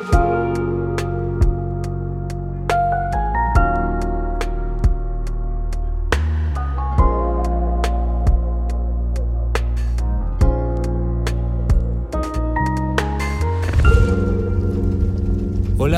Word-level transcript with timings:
Thank 0.00 0.14
you. 0.14 0.37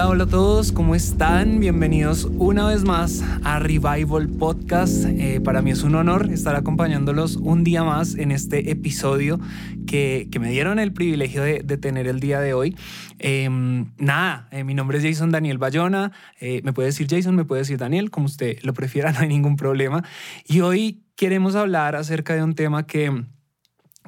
Hola, 0.03 0.25
a 0.25 0.27
todos, 0.27 0.73
¿cómo 0.73 0.95
están? 0.95 1.61
Bienvenidos 1.61 2.25
una 2.39 2.67
vez 2.67 2.85
más 2.85 3.23
a 3.45 3.59
Revival 3.59 4.29
Podcast. 4.29 5.05
Eh, 5.05 5.41
para 5.45 5.61
mí 5.61 5.73
es 5.73 5.83
un 5.83 5.95
honor 5.95 6.33
estar 6.33 6.57
acompañándolos 6.57 7.37
un 7.37 7.65
día 7.65 7.85
más 7.85 8.15
en 8.15 8.33
este 8.33 8.71
episodio 8.71 9.39
que, 9.87 10.29
que 10.33 10.39
me 10.39 10.51
dieron 10.51 10.79
el 10.79 10.93
privilegio 10.95 11.43
de, 11.43 11.63
tener 11.63 12.09
el 12.09 12.19
día 12.19 12.41
de 12.41 12.55
hoy. 12.55 12.77
Eh, 13.19 13.49
nada, 13.99 14.49
eh, 14.51 14.65
mi 14.65 14.73
nombre 14.75 14.99
es 14.99 15.05
Jason 15.05 15.31
Daniel 15.31 15.59
Bayona. 15.59 16.13
Eh, 16.41 16.63
me 16.65 16.73
puede 16.73 16.87
decir 16.87 17.07
Jason, 17.09 17.37
me 17.37 17.45
puede 17.45 17.61
decir 17.61 17.77
Daniel, 17.77 18.11
como 18.11 18.27
usted 18.27 18.59
lo 18.63 18.73
prefiera, 18.73 19.13
no 19.13 19.21
hay 19.21 19.29
ningún 19.29 19.57
problema. 19.57 20.03
Y 20.47 20.61
hoy 20.61 21.03
queremos 21.15 21.57
hablar 21.57 21.95
acerca 21.95 22.35
de 22.35 22.43
un 22.43 22.55
tema 22.55 22.87
que 22.87 23.25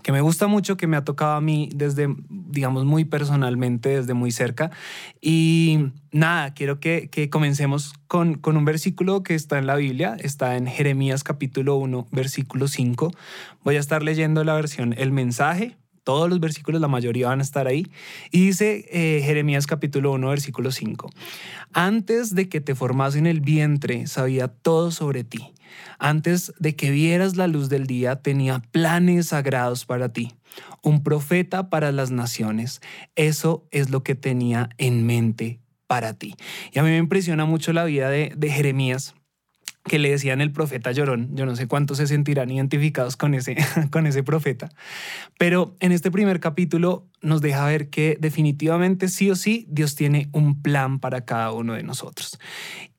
que 0.02 0.12
me 0.12 0.20
gusta 0.20 0.46
mucho, 0.46 0.76
que 0.76 0.86
me 0.86 0.96
ha 0.96 1.04
tocado 1.04 1.32
a 1.32 1.40
mí 1.40 1.68
desde, 1.74 2.14
digamos, 2.28 2.84
muy 2.84 3.04
personalmente, 3.04 3.90
desde 3.90 4.14
muy 4.14 4.30
cerca. 4.30 4.70
Y 5.20 5.92
nada, 6.10 6.54
quiero 6.54 6.80
que, 6.80 7.08
que 7.08 7.30
comencemos 7.30 7.94
con, 8.08 8.34
con, 8.34 8.56
un 8.56 8.64
versículo 8.64 9.22
que 9.22 9.34
está 9.34 9.58
en 9.58 9.66
la 9.66 9.76
Biblia, 9.76 10.16
está 10.18 10.56
en 10.56 10.66
Jeremías 10.66 11.24
capítulo 11.24 11.76
1, 11.76 12.08
versículo 12.10 12.68
5. 12.68 13.12
Voy 13.64 13.76
a 13.76 13.80
estar 13.80 14.02
leyendo 14.02 14.44
la 14.44 14.54
versión 14.54 14.94
El 14.96 15.12
mensaje. 15.12 15.76
Todos 16.04 16.28
los 16.28 16.40
versículos, 16.40 16.80
la 16.80 16.88
mayoría 16.88 17.28
van 17.28 17.40
a 17.40 17.42
estar 17.42 17.66
ahí. 17.66 17.86
Y 18.30 18.46
dice 18.46 18.86
eh, 18.90 19.22
Jeremías 19.24 19.66
capítulo 19.66 20.12
1, 20.12 20.28
versículo 20.28 20.70
5. 20.70 21.10
Antes 21.72 22.34
de 22.34 22.48
que 22.48 22.60
te 22.60 22.74
formas 22.74 23.16
en 23.16 23.26
el 23.26 23.40
vientre, 23.40 24.06
sabía 24.06 24.48
todo 24.48 24.90
sobre 24.90 25.24
ti 25.24 25.52
antes 25.98 26.52
de 26.58 26.74
que 26.76 26.90
vieras 26.90 27.36
la 27.36 27.46
luz 27.46 27.68
del 27.68 27.86
día, 27.86 28.16
tenía 28.16 28.60
planes 28.70 29.28
sagrados 29.28 29.84
para 29.84 30.12
ti, 30.12 30.32
un 30.82 31.02
profeta 31.02 31.70
para 31.70 31.92
las 31.92 32.10
naciones. 32.10 32.80
Eso 33.14 33.66
es 33.70 33.90
lo 33.90 34.02
que 34.02 34.14
tenía 34.14 34.70
en 34.78 35.06
mente 35.06 35.60
para 35.86 36.14
ti. 36.14 36.34
Y 36.72 36.78
a 36.78 36.82
mí 36.82 36.90
me 36.90 36.98
impresiona 36.98 37.44
mucho 37.44 37.72
la 37.72 37.84
vida 37.84 38.10
de, 38.10 38.32
de 38.36 38.50
Jeremías 38.50 39.14
que 39.84 39.98
le 39.98 40.10
decían 40.10 40.40
el 40.40 40.52
profeta 40.52 40.92
llorón. 40.92 41.30
Yo 41.34 41.46
no 41.46 41.56
sé 41.56 41.66
cuántos 41.66 41.98
se 41.98 42.06
sentirán 42.06 42.50
identificados 42.50 43.16
con 43.16 43.34
ese, 43.34 43.56
con 43.90 44.06
ese 44.06 44.22
profeta. 44.22 44.70
Pero 45.38 45.76
en 45.80 45.92
este 45.92 46.10
primer 46.10 46.40
capítulo 46.40 47.08
nos 47.20 47.40
deja 47.40 47.66
ver 47.66 47.90
que 47.90 48.16
definitivamente 48.20 49.08
sí 49.08 49.30
o 49.30 49.36
sí 49.36 49.66
Dios 49.68 49.94
tiene 49.94 50.28
un 50.32 50.62
plan 50.62 51.00
para 51.00 51.24
cada 51.24 51.52
uno 51.52 51.74
de 51.74 51.82
nosotros. 51.82 52.38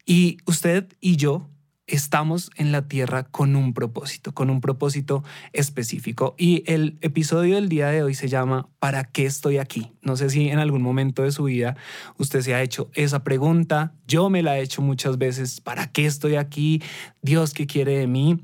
Y 0.05 0.37
usted 0.45 0.87
y 0.99 1.15
yo 1.15 1.49
estamos 1.87 2.49
en 2.55 2.71
la 2.71 2.87
tierra 2.87 3.23
con 3.23 3.55
un 3.55 3.73
propósito, 3.73 4.33
con 4.33 4.49
un 4.49 4.61
propósito 4.61 5.23
específico. 5.51 6.35
Y 6.37 6.63
el 6.71 6.97
episodio 7.01 7.55
del 7.55 7.69
día 7.69 7.87
de 7.87 8.03
hoy 8.03 8.13
se 8.13 8.27
llama 8.27 8.69
¿Para 8.79 9.03
qué 9.03 9.25
estoy 9.25 9.57
aquí? 9.57 9.91
No 10.01 10.15
sé 10.15 10.29
si 10.29 10.49
en 10.49 10.59
algún 10.59 10.81
momento 10.81 11.23
de 11.23 11.31
su 11.31 11.45
vida 11.45 11.75
usted 12.17 12.41
se 12.41 12.53
ha 12.55 12.61
hecho 12.61 12.89
esa 12.93 13.23
pregunta. 13.23 13.93
Yo 14.07 14.29
me 14.29 14.43
la 14.43 14.57
he 14.57 14.61
hecho 14.61 14.81
muchas 14.81 15.17
veces. 15.17 15.61
¿Para 15.61 15.91
qué 15.91 16.05
estoy 16.05 16.35
aquí? 16.35 16.81
Dios, 17.21 17.53
¿qué 17.53 17.67
quiere 17.67 17.97
de 17.97 18.07
mí? 18.07 18.39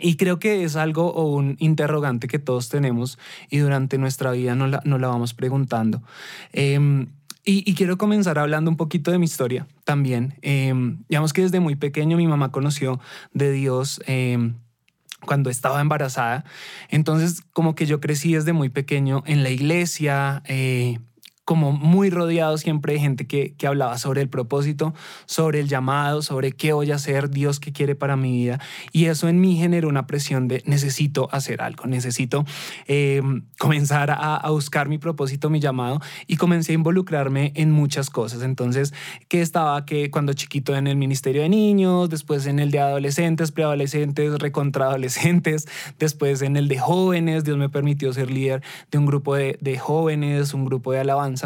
Y 0.00 0.16
creo 0.16 0.38
que 0.38 0.62
es 0.62 0.76
algo 0.76 1.12
o 1.12 1.24
un 1.34 1.56
interrogante 1.58 2.28
que 2.28 2.38
todos 2.38 2.68
tenemos 2.68 3.18
y 3.50 3.58
durante 3.58 3.98
nuestra 3.98 4.30
vida 4.30 4.54
nos 4.54 4.70
la, 4.70 4.82
la 4.84 5.08
vamos 5.08 5.34
preguntando. 5.34 6.02
Eh, 6.52 7.06
y, 7.50 7.74
quiero 7.74 7.96
comenzar 7.96 8.38
hablando 8.38 8.70
un 8.70 8.76
poquito 8.76 9.10
de 9.10 9.18
mi 9.18 9.24
historia 9.24 9.66
también. 9.84 10.34
Eh, 10.42 10.74
digamos 11.08 11.32
que 11.32 11.40
desde 11.40 11.60
muy 11.60 11.76
pequeño 11.76 12.18
mi 12.18 12.26
mamá 12.26 12.52
conoció 12.52 13.00
de 13.32 13.52
Dios. 13.52 14.02
Eh, 14.06 14.52
cuando 15.24 15.50
estaba 15.50 15.80
embarazada. 15.80 16.44
Entonces, 16.90 17.42
como 17.52 17.74
que 17.74 17.86
yo 17.86 18.00
crecí 18.00 18.34
desde 18.34 18.52
muy 18.52 18.68
pequeño 18.68 19.24
en 19.26 19.42
la 19.42 19.50
iglesia, 19.50 20.42
eh, 20.46 21.00
como 21.48 21.72
muy 21.72 22.10
rodeado 22.10 22.58
siempre 22.58 22.92
de 22.92 23.00
gente 23.00 23.26
que, 23.26 23.54
que, 23.54 23.66
hablaba 23.66 23.96
sobre 23.96 24.20
el 24.20 24.28
propósito, 24.28 24.92
sobre 25.24 25.60
el 25.60 25.66
llamado, 25.66 26.20
sobre 26.20 26.52
qué 26.52 26.74
voy 26.74 26.92
a 26.92 26.96
hacer, 26.96 27.30
Dios 27.30 27.58
qué 27.58 27.72
quiere 27.72 27.94
para 27.94 28.16
mi 28.16 28.32
vida. 28.32 28.60
Y 28.92 29.06
eso 29.06 29.30
en 29.30 29.40
mí 29.40 29.56
generó 29.56 29.88
una 29.88 30.06
presión 30.06 30.46
de 30.46 30.62
necesito 30.66 31.26
hacer 31.32 31.62
algo, 31.62 31.86
necesito 31.86 32.44
eh, 32.86 33.22
comenzar 33.58 34.10
a, 34.10 34.36
a, 34.36 34.50
buscar 34.50 34.90
mi 34.90 34.98
propósito, 34.98 35.48
mi 35.48 35.58
llamado 35.58 36.02
y 36.26 36.36
comencé 36.36 36.72
a 36.72 36.74
involucrarme 36.74 37.52
en 37.54 37.70
muchas 37.70 38.10
cosas. 38.10 38.42
Entonces, 38.42 38.92
que 39.28 39.40
estaba 39.40 39.86
que 39.86 40.10
cuando 40.10 40.34
chiquito 40.34 40.76
en 40.76 40.86
el 40.86 40.96
Ministerio 40.96 41.40
de 41.40 41.48
Niños, 41.48 42.10
después 42.10 42.44
en 42.44 42.58
el 42.58 42.70
de 42.70 42.80
adolescentes, 42.80 43.52
preadolescentes, 43.52 44.38
recontraadolescentes, 44.38 45.66
después 45.98 46.42
en 46.42 46.58
el 46.58 46.68
de 46.68 46.78
jóvenes, 46.78 47.44
Dios 47.44 47.56
me 47.56 47.70
permitió 47.70 48.12
ser 48.12 48.30
líder 48.30 48.62
de 48.90 48.98
un 48.98 49.06
grupo 49.06 49.34
de, 49.34 49.56
de 49.62 49.78
jóvenes, 49.78 50.52
un 50.52 50.66
grupo 50.66 50.92
de 50.92 51.00
alabanza 51.00 51.37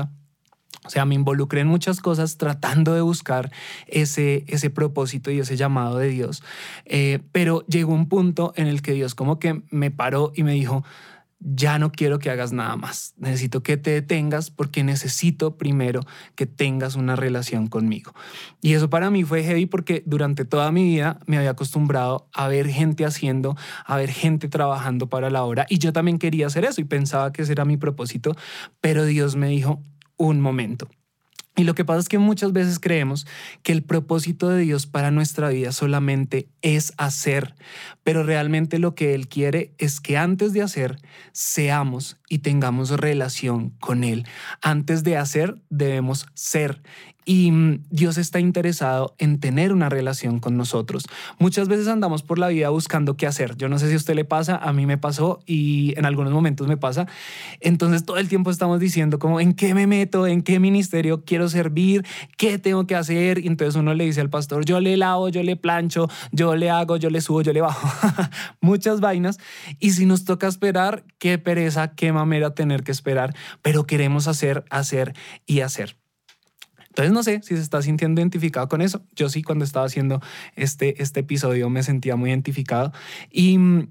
o 0.84 0.90
sea, 0.90 1.04
me 1.04 1.14
involucré 1.14 1.60
en 1.60 1.68
muchas 1.68 2.00
cosas 2.00 2.38
tratando 2.38 2.94
de 2.94 3.02
buscar 3.02 3.52
ese, 3.86 4.44
ese 4.48 4.68
propósito 4.68 5.30
y 5.30 5.38
ese 5.38 5.56
llamado 5.56 5.98
de 5.98 6.08
Dios. 6.08 6.42
Eh, 6.86 7.20
pero 7.30 7.64
llegó 7.66 7.94
un 7.94 8.08
punto 8.08 8.52
en 8.56 8.66
el 8.66 8.82
que 8.82 8.92
Dios 8.92 9.14
como 9.14 9.38
que 9.38 9.62
me 9.70 9.92
paró 9.92 10.32
y 10.34 10.42
me 10.42 10.52
dijo, 10.52 10.84
ya 11.44 11.78
no 11.78 11.90
quiero 11.90 12.18
que 12.18 12.30
hagas 12.30 12.52
nada 12.52 12.76
más. 12.76 13.14
Necesito 13.16 13.62
que 13.62 13.76
te 13.76 13.90
detengas 13.90 14.50
porque 14.50 14.84
necesito 14.84 15.56
primero 15.56 16.00
que 16.34 16.46
tengas 16.46 16.94
una 16.94 17.16
relación 17.16 17.66
conmigo. 17.66 18.14
Y 18.60 18.74
eso 18.74 18.88
para 18.88 19.10
mí 19.10 19.24
fue 19.24 19.42
heavy 19.42 19.66
porque 19.66 20.02
durante 20.06 20.44
toda 20.44 20.70
mi 20.70 20.84
vida 20.84 21.18
me 21.26 21.36
había 21.36 21.50
acostumbrado 21.50 22.28
a 22.32 22.48
ver 22.48 22.68
gente 22.68 23.04
haciendo, 23.04 23.56
a 23.84 23.96
ver 23.96 24.10
gente 24.10 24.48
trabajando 24.48 25.08
para 25.08 25.30
la 25.30 25.42
obra 25.42 25.66
y 25.68 25.78
yo 25.78 25.92
también 25.92 26.18
quería 26.18 26.46
hacer 26.46 26.64
eso 26.64 26.80
y 26.80 26.84
pensaba 26.84 27.32
que 27.32 27.42
ese 27.42 27.52
era 27.52 27.64
mi 27.64 27.76
propósito, 27.76 28.36
pero 28.80 29.04
Dios 29.04 29.36
me 29.36 29.48
dijo, 29.48 29.82
un 30.16 30.40
momento. 30.40 30.88
Y 31.54 31.64
lo 31.64 31.74
que 31.74 31.84
pasa 31.84 32.00
es 32.00 32.08
que 32.08 32.16
muchas 32.16 32.54
veces 32.54 32.78
creemos 32.78 33.26
que 33.62 33.72
el 33.72 33.82
propósito 33.82 34.48
de 34.48 34.62
Dios 34.62 34.86
para 34.86 35.10
nuestra 35.10 35.50
vida 35.50 35.72
solamente 35.72 36.48
es 36.62 36.94
hacer, 36.96 37.54
pero 38.02 38.22
realmente 38.22 38.78
lo 38.78 38.94
que 38.94 39.14
Él 39.14 39.28
quiere 39.28 39.74
es 39.76 40.00
que 40.00 40.16
antes 40.16 40.54
de 40.54 40.62
hacer, 40.62 40.98
seamos 41.32 42.16
y 42.30 42.38
tengamos 42.38 42.88
relación 42.90 43.70
con 43.80 44.02
Él. 44.02 44.26
Antes 44.62 45.04
de 45.04 45.18
hacer, 45.18 45.60
debemos 45.68 46.26
ser. 46.32 46.80
Y 47.24 47.50
mm, 47.52 47.84
Dios 47.90 48.18
está 48.18 48.40
interesado 48.40 49.14
en 49.18 49.38
tener 49.38 49.72
una 49.72 49.88
relación 49.88 50.40
con 50.40 50.56
nosotros. 50.56 51.04
Muchas 51.38 51.68
veces 51.68 51.88
andamos 51.88 52.22
por 52.22 52.38
la 52.38 52.48
vida 52.48 52.68
buscando 52.70 53.16
qué 53.16 53.26
hacer. 53.26 53.56
Yo 53.56 53.68
no 53.68 53.78
sé 53.78 53.88
si 53.88 53.94
a 53.94 53.96
usted 53.96 54.14
le 54.14 54.24
pasa, 54.24 54.56
a 54.56 54.72
mí 54.72 54.86
me 54.86 54.98
pasó 54.98 55.40
y 55.46 55.94
en 55.96 56.04
algunos 56.04 56.32
momentos 56.32 56.66
me 56.66 56.76
pasa. 56.76 57.06
Entonces 57.60 58.04
todo 58.04 58.18
el 58.18 58.28
tiempo 58.28 58.50
estamos 58.50 58.80
diciendo 58.80 59.18
como 59.18 59.40
en 59.40 59.54
qué 59.54 59.74
me 59.74 59.86
meto, 59.86 60.26
en 60.26 60.42
qué 60.42 60.58
ministerio 60.58 61.24
quiero 61.24 61.48
servir, 61.48 62.04
qué 62.36 62.58
tengo 62.58 62.86
que 62.86 62.96
hacer. 62.96 63.38
Y 63.38 63.46
entonces 63.46 63.76
uno 63.76 63.94
le 63.94 64.04
dice 64.04 64.20
al 64.20 64.30
pastor, 64.30 64.64
yo 64.64 64.80
le 64.80 64.96
lavo, 64.96 65.28
yo 65.28 65.42
le 65.42 65.56
plancho, 65.56 66.08
yo 66.32 66.56
le 66.56 66.70
hago, 66.70 66.96
yo 66.96 67.10
le 67.10 67.20
subo, 67.20 67.42
yo 67.42 67.52
le 67.52 67.60
bajo. 67.60 67.88
Muchas 68.60 69.00
vainas. 69.00 69.38
Y 69.78 69.92
si 69.92 70.06
nos 70.06 70.24
toca 70.24 70.48
esperar, 70.48 71.04
qué 71.18 71.38
pereza, 71.38 71.94
qué 71.94 72.12
mamera 72.12 72.54
tener 72.54 72.82
que 72.82 72.92
esperar, 72.92 73.34
pero 73.62 73.86
queremos 73.86 74.26
hacer, 74.28 74.64
hacer 74.70 75.14
y 75.46 75.60
hacer. 75.60 76.01
Entonces 76.92 77.12
no 77.14 77.22
sé 77.22 77.40
si 77.42 77.56
se 77.56 77.62
está 77.62 77.80
sintiendo 77.80 78.20
identificado 78.20 78.68
con 78.68 78.82
eso. 78.82 79.02
Yo 79.16 79.30
sí 79.30 79.42
cuando 79.42 79.64
estaba 79.64 79.86
haciendo 79.86 80.20
este, 80.56 81.02
este 81.02 81.20
episodio 81.20 81.70
me 81.70 81.82
sentía 81.82 82.16
muy 82.16 82.28
identificado. 82.28 82.92
Y 83.30 83.56
mm, 83.56 83.88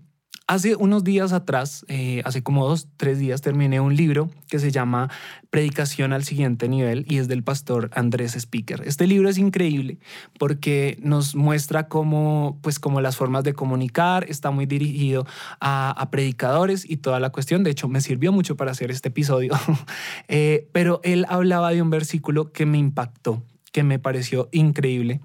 Hace 0.52 0.76
unos 0.76 1.06
días 1.06 1.32
atrás, 1.32 1.86
eh, 1.88 2.22
hace 2.26 2.44
como 2.44 2.68
dos, 2.68 2.90
tres 2.98 3.20
días, 3.20 3.40
terminé 3.40 3.80
un 3.80 3.96
libro 3.96 4.30
que 4.50 4.60
se 4.60 4.70
llama 4.70 5.10
Predicación 5.50 6.12
al 6.12 6.26
siguiente 6.26 6.68
nivel 6.68 7.06
y 7.08 7.20
es 7.20 7.30
del 7.30 7.42
pastor 7.42 7.90
Andrés 7.94 8.36
Speaker. 8.36 8.82
Este 8.86 9.08
libro 9.08 9.30
es 9.30 9.38
increíble 9.38 10.00
porque 10.38 10.98
nos 11.02 11.36
muestra 11.36 11.88
cómo, 11.88 12.60
pues, 12.62 12.80
como 12.80 13.00
las 13.00 13.16
formas 13.16 13.46
de 13.46 13.54
comunicar, 13.54 14.26
está 14.28 14.52
muy 14.52 14.66
dirigido 14.66 15.26
a, 15.62 16.10
predicadores 16.12 16.84
y 16.84 16.98
toda 16.98 17.22
la 17.22 17.30
cuestión. 17.30 17.64
De 17.64 17.72
hecho, 17.72 17.88
me 17.88 18.02
sirvió 18.02 18.34
mucho 18.34 18.58
para 18.58 18.72
hacer 18.72 18.92
este 18.92 19.08
episodio. 19.08 19.54
eh, 20.28 20.68
pero 20.74 21.00
él 21.06 21.26
hablaba 21.30 21.72
de 21.72 21.82
un 21.82 21.90
versículo 21.90 22.52
que 22.52 22.66
me 22.66 22.78
impactó, 22.78 23.42
que 23.72 23.84
me 23.84 24.00
pareció 24.00 24.50
increíble 24.52 25.22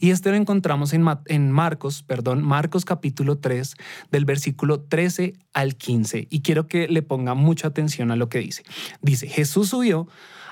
y 0.00 0.10
este 0.10 0.30
lo 0.30 0.36
encontramos 0.36 0.92
en, 0.92 1.50
Marcos, 1.52 2.02
perdón, 2.02 2.42
Marcos 2.42 2.84
capítulo 2.84 3.38
3, 3.38 3.74
del 4.10 4.24
versículo 4.24 4.80
13 4.80 5.34
al 5.52 5.76
15. 5.76 6.28
Y 6.30 6.40
quiero 6.42 6.66
que 6.66 6.88
le 6.88 7.02
ponga 7.02 7.34
mucha 7.34 7.68
atención 7.68 8.10
a 8.10 8.16
lo 8.16 8.28
que 8.28 8.38
dice. 8.38 8.62
Dice, 9.00 9.28
Jesús 9.28 9.70
subió 9.70 10.08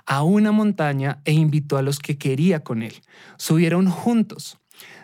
a 0.07 0.23
una 0.23 0.53
montaña 0.53 1.21
e 1.25 1.33
invitó 1.33 1.77
a 1.77 1.83
los 1.83 1.99
que 1.99 2.19
quería 2.19 2.61
con 2.61 2.83
él. 2.83 2.95
Subieron 3.37 3.91
juntos. 3.91 4.59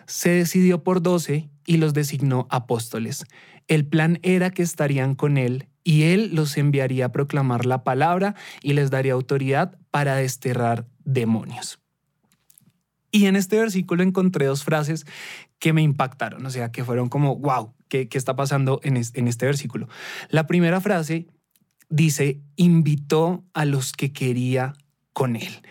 Se 0.05 0.29
decidió 0.29 0.83
por 0.83 1.01
doce 1.01 1.49
y 1.65 1.77
los 1.77 1.93
designó 1.93 2.47
apóstoles. 2.49 3.25
El 3.67 3.85
plan 3.85 4.19
era 4.23 4.49
que 4.51 4.63
estarían 4.63 5.15
con 5.15 5.37
él 5.37 5.67
y 5.83 6.03
él 6.03 6.31
los 6.33 6.57
enviaría 6.57 7.05
a 7.07 7.11
proclamar 7.11 7.65
la 7.65 7.83
palabra 7.83 8.35
y 8.61 8.73
les 8.73 8.89
daría 8.89 9.13
autoridad 9.13 9.77
para 9.91 10.15
desterrar 10.15 10.87
demonios. 11.03 11.79
Y 13.17 13.25
en 13.25 13.35
este 13.35 13.57
versículo 13.57 14.03
encontré 14.03 14.45
dos 14.45 14.63
frases 14.63 15.07
que 15.57 15.73
me 15.73 15.81
impactaron, 15.81 16.45
o 16.45 16.51
sea, 16.51 16.71
que 16.71 16.83
fueron 16.83 17.09
como, 17.09 17.35
wow, 17.35 17.73
¿qué, 17.87 18.07
está 18.11 18.35
pasando 18.35 18.79
en 18.83 18.95
este 18.95 19.45
versículo? 19.47 19.89
La 20.29 20.45
primera 20.45 20.79
frase 20.81 21.25
dice, 21.89 22.43
invitó 22.57 23.43
a 23.55 23.65
los 23.65 23.91
que 23.91 24.13
quería 24.13 24.73
con 25.13 25.35
él. 25.35 25.63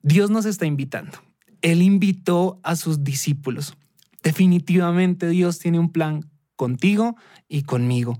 Dios 0.00 0.30
nos 0.30 0.44
está 0.44 0.64
invitando. 0.64 1.18
Él 1.60 1.82
invitó 1.82 2.60
a 2.62 2.76
sus 2.76 3.02
discípulos. 3.02 3.76
Definitivamente 4.22 5.28
Dios 5.28 5.58
tiene 5.58 5.80
un 5.80 5.90
plan 5.90 6.30
contigo 6.54 7.16
y 7.48 7.62
conmigo. 7.62 8.16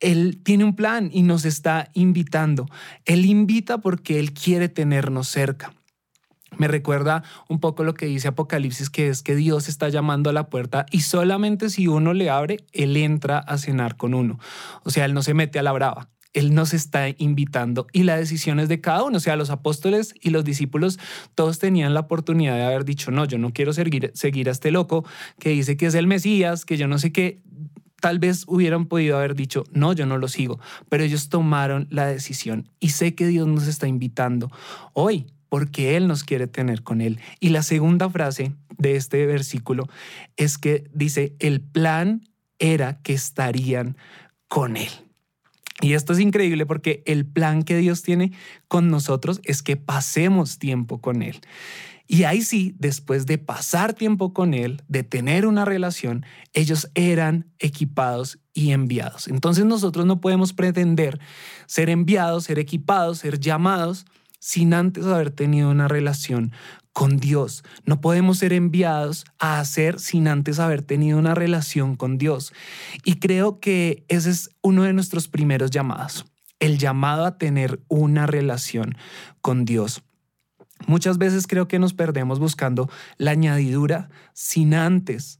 Él 0.00 0.42
tiene 0.44 0.64
un 0.64 0.76
plan 0.76 1.08
y 1.10 1.22
nos 1.22 1.46
está 1.46 1.90
invitando. 1.94 2.66
Él 3.06 3.24
invita 3.24 3.78
porque 3.78 4.18
Él 4.18 4.34
quiere 4.34 4.68
tenernos 4.68 5.28
cerca. 5.28 5.72
Me 6.58 6.68
recuerda 6.68 7.22
un 7.48 7.60
poco 7.60 7.84
lo 7.84 7.94
que 7.94 8.06
dice 8.06 8.28
Apocalipsis, 8.28 8.90
que 8.90 9.08
es 9.08 9.22
que 9.22 9.34
Dios 9.34 9.68
está 9.68 9.88
llamando 9.88 10.30
a 10.30 10.32
la 10.32 10.48
puerta 10.48 10.86
y 10.90 11.00
solamente 11.00 11.70
si 11.70 11.88
uno 11.88 12.12
le 12.12 12.30
abre, 12.30 12.58
Él 12.72 12.96
entra 12.96 13.38
a 13.38 13.58
cenar 13.58 13.96
con 13.96 14.14
uno. 14.14 14.38
O 14.84 14.90
sea, 14.90 15.04
Él 15.04 15.14
no 15.14 15.22
se 15.22 15.34
mete 15.34 15.58
a 15.58 15.62
la 15.62 15.72
brava. 15.72 16.08
Él 16.32 16.54
nos 16.54 16.72
está 16.72 17.08
invitando 17.18 17.86
y 17.92 18.04
la 18.04 18.16
decisión 18.16 18.58
es 18.58 18.68
de 18.68 18.80
cada 18.80 19.02
uno. 19.04 19.18
O 19.18 19.20
sea, 19.20 19.36
los 19.36 19.50
apóstoles 19.50 20.14
y 20.20 20.30
los 20.30 20.44
discípulos 20.44 20.98
todos 21.34 21.58
tenían 21.58 21.94
la 21.94 22.00
oportunidad 22.00 22.56
de 22.56 22.64
haber 22.64 22.84
dicho, 22.84 23.10
no, 23.10 23.24
yo 23.24 23.38
no 23.38 23.52
quiero 23.52 23.72
seguir, 23.72 24.10
seguir 24.14 24.48
a 24.48 24.52
este 24.52 24.70
loco 24.70 25.04
que 25.38 25.50
dice 25.50 25.76
que 25.76 25.86
es 25.86 25.94
el 25.94 26.06
Mesías, 26.06 26.64
que 26.64 26.76
yo 26.76 26.88
no 26.88 26.98
sé 26.98 27.12
qué. 27.12 27.42
Tal 28.00 28.18
vez 28.18 28.44
hubieran 28.48 28.86
podido 28.86 29.16
haber 29.16 29.36
dicho, 29.36 29.62
no, 29.72 29.92
yo 29.92 30.06
no 30.06 30.18
lo 30.18 30.26
sigo, 30.26 30.58
pero 30.88 31.04
ellos 31.04 31.28
tomaron 31.28 31.86
la 31.90 32.06
decisión 32.06 32.68
y 32.80 32.88
sé 32.88 33.14
que 33.14 33.28
Dios 33.28 33.46
nos 33.46 33.68
está 33.68 33.86
invitando 33.86 34.50
hoy 34.92 35.26
porque 35.52 35.98
Él 35.98 36.08
nos 36.08 36.24
quiere 36.24 36.46
tener 36.46 36.82
con 36.82 37.02
Él. 37.02 37.20
Y 37.38 37.50
la 37.50 37.62
segunda 37.62 38.08
frase 38.08 38.54
de 38.78 38.96
este 38.96 39.26
versículo 39.26 39.86
es 40.38 40.56
que 40.56 40.88
dice, 40.94 41.36
el 41.40 41.60
plan 41.60 42.26
era 42.58 43.02
que 43.02 43.12
estarían 43.12 43.98
con 44.48 44.78
Él. 44.78 44.88
Y 45.82 45.92
esto 45.92 46.14
es 46.14 46.20
increíble 46.20 46.64
porque 46.64 47.02
el 47.04 47.26
plan 47.26 47.64
que 47.64 47.76
Dios 47.76 48.00
tiene 48.00 48.32
con 48.66 48.88
nosotros 48.88 49.42
es 49.44 49.62
que 49.62 49.76
pasemos 49.76 50.58
tiempo 50.58 51.02
con 51.02 51.20
Él. 51.20 51.42
Y 52.06 52.24
ahí 52.24 52.40
sí, 52.40 52.74
después 52.78 53.26
de 53.26 53.36
pasar 53.36 53.92
tiempo 53.92 54.32
con 54.32 54.54
Él, 54.54 54.80
de 54.88 55.02
tener 55.02 55.44
una 55.46 55.66
relación, 55.66 56.24
ellos 56.54 56.90
eran 56.94 57.52
equipados 57.58 58.38
y 58.54 58.70
enviados. 58.70 59.28
Entonces 59.28 59.66
nosotros 59.66 60.06
no 60.06 60.18
podemos 60.18 60.54
pretender 60.54 61.20
ser 61.66 61.90
enviados, 61.90 62.44
ser 62.44 62.58
equipados, 62.58 63.18
ser 63.18 63.38
llamados 63.38 64.06
sin 64.42 64.74
antes 64.74 65.06
haber 65.06 65.30
tenido 65.30 65.70
una 65.70 65.86
relación 65.86 66.50
con 66.92 67.18
Dios. 67.18 67.62
No 67.86 68.00
podemos 68.00 68.38
ser 68.38 68.52
enviados 68.52 69.24
a 69.38 69.60
hacer 69.60 70.00
sin 70.00 70.26
antes 70.26 70.58
haber 70.58 70.82
tenido 70.82 71.16
una 71.16 71.36
relación 71.36 71.94
con 71.94 72.18
Dios. 72.18 72.52
Y 73.04 73.20
creo 73.20 73.60
que 73.60 74.04
ese 74.08 74.30
es 74.30 74.50
uno 74.60 74.82
de 74.82 74.94
nuestros 74.94 75.28
primeros 75.28 75.70
llamados, 75.70 76.26
el 76.58 76.76
llamado 76.78 77.24
a 77.24 77.38
tener 77.38 77.84
una 77.86 78.26
relación 78.26 78.96
con 79.42 79.64
Dios. 79.64 80.02
Muchas 80.88 81.18
veces 81.18 81.46
creo 81.46 81.68
que 81.68 81.78
nos 81.78 81.94
perdemos 81.94 82.40
buscando 82.40 82.90
la 83.18 83.30
añadidura 83.30 84.10
sin 84.32 84.74
antes 84.74 85.38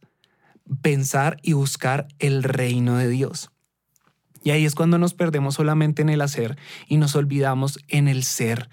pensar 0.80 1.38
y 1.42 1.54
buscar 1.54 2.06
el 2.20 2.44
reino 2.44 2.98
de 2.98 3.08
Dios. 3.08 3.51
Y 4.42 4.50
ahí 4.50 4.64
es 4.64 4.74
cuando 4.74 4.98
nos 4.98 5.14
perdemos 5.14 5.54
solamente 5.54 6.02
en 6.02 6.08
el 6.08 6.20
hacer 6.20 6.56
y 6.86 6.96
nos 6.96 7.14
olvidamos 7.16 7.78
en 7.88 8.08
el 8.08 8.24
ser. 8.24 8.68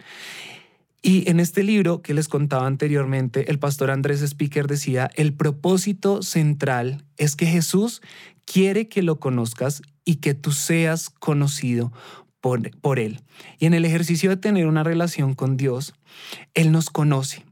Y 1.02 1.30
en 1.30 1.40
este 1.40 1.64
libro 1.64 2.02
que 2.02 2.14
les 2.14 2.28
contaba 2.28 2.68
anteriormente, 2.68 3.50
el 3.50 3.60
pastor 3.60 3.90
Andrés 3.90 4.22
Speaker 4.22 4.68
decía, 4.68 5.10
el 5.16 5.34
propósito 5.34 6.22
central 6.22 7.06
es 7.18 7.36
que 7.36 7.46
Jesús 7.46 8.02
quiere 8.46 8.90
que 8.90 9.02
lo 9.02 9.20
conozcas 9.20 9.82
y 10.04 10.16
que 10.16 10.34
tú 10.34 10.52
seas 10.52 11.10
conocido 11.10 11.94
por, 12.42 12.72
por 12.82 13.00
Él. 13.00 13.22
Y 13.60 13.66
en 13.66 13.74
el 13.74 13.86
ejercicio 13.86 14.30
de 14.30 14.38
tener 14.38 14.68
una 14.68 14.84
relación 14.84 15.36
con 15.36 15.56
Dios, 15.56 15.94
Él 16.54 16.72
nos 16.72 16.90
conoce 16.90 17.46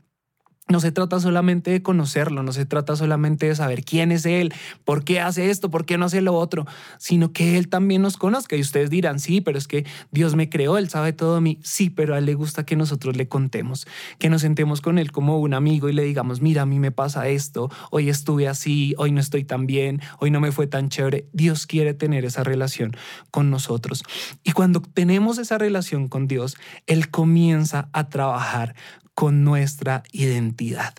no 0.69 0.79
se 0.79 0.91
trata 0.91 1.19
solamente 1.19 1.71
de 1.71 1.81
conocerlo, 1.81 2.43
no 2.43 2.51
se 2.51 2.65
trata 2.65 2.95
solamente 2.95 3.47
de 3.47 3.55
saber 3.55 3.83
quién 3.83 4.11
es 4.11 4.25
Él, 4.25 4.53
por 4.83 5.03
qué 5.03 5.19
hace 5.19 5.49
esto, 5.49 5.69
por 5.69 5.85
qué 5.85 5.97
no 5.97 6.05
hace 6.05 6.21
lo 6.21 6.33
otro, 6.33 6.65
sino 6.97 7.31
que 7.31 7.57
Él 7.57 7.69
también 7.69 8.01
nos 8.01 8.17
conozca. 8.17 8.55
Y 8.55 8.61
ustedes 8.61 8.89
dirán, 8.89 9.19
sí, 9.19 9.39
pero 9.41 9.57
es 9.57 9.67
que 9.67 9.85
Dios 10.11 10.35
me 10.35 10.49
creó, 10.49 10.77
Él 10.77 10.89
sabe 10.89 11.13
todo 11.13 11.35
de 11.35 11.41
mí. 11.41 11.59
Sí, 11.63 11.89
pero 11.89 12.15
a 12.15 12.17
Él 12.17 12.25
le 12.25 12.33
gusta 12.33 12.65
que 12.65 12.75
nosotros 12.75 13.15
le 13.15 13.27
contemos, 13.27 13.87
que 14.19 14.29
nos 14.29 14.41
sentemos 14.41 14.81
con 14.81 14.99
Él 14.99 15.11
como 15.11 15.39
un 15.39 15.53
amigo 15.53 15.87
y 15.89 15.93
le 15.93 16.03
digamos, 16.03 16.41
mira, 16.41 16.63
a 16.63 16.65
mí 16.65 16.79
me 16.79 16.91
pasa 16.91 17.27
esto, 17.29 17.69
hoy 17.91 18.09
estuve 18.09 18.47
así, 18.47 18.93
hoy 18.97 19.11
no 19.11 19.21
estoy 19.21 19.45
tan 19.45 19.67
bien, 19.67 20.01
hoy 20.19 20.31
no 20.31 20.41
me 20.41 20.51
fue 20.51 20.67
tan 20.67 20.89
chévere. 20.89 21.27
Dios 21.31 21.65
quiere 21.65 21.93
tener 21.93 22.25
esa 22.25 22.43
relación 22.43 22.95
con 23.31 23.49
nosotros. 23.49 24.03
Y 24.43 24.51
cuando 24.51 24.81
tenemos 24.81 25.37
esa 25.37 25.57
relación 25.57 26.09
con 26.09 26.27
Dios, 26.27 26.57
Él 26.87 27.09
comienza 27.09 27.89
a 27.93 28.09
trabajar 28.09 28.75
con 29.17 29.43
nuestra 29.43 30.03
identidad. 30.11 30.93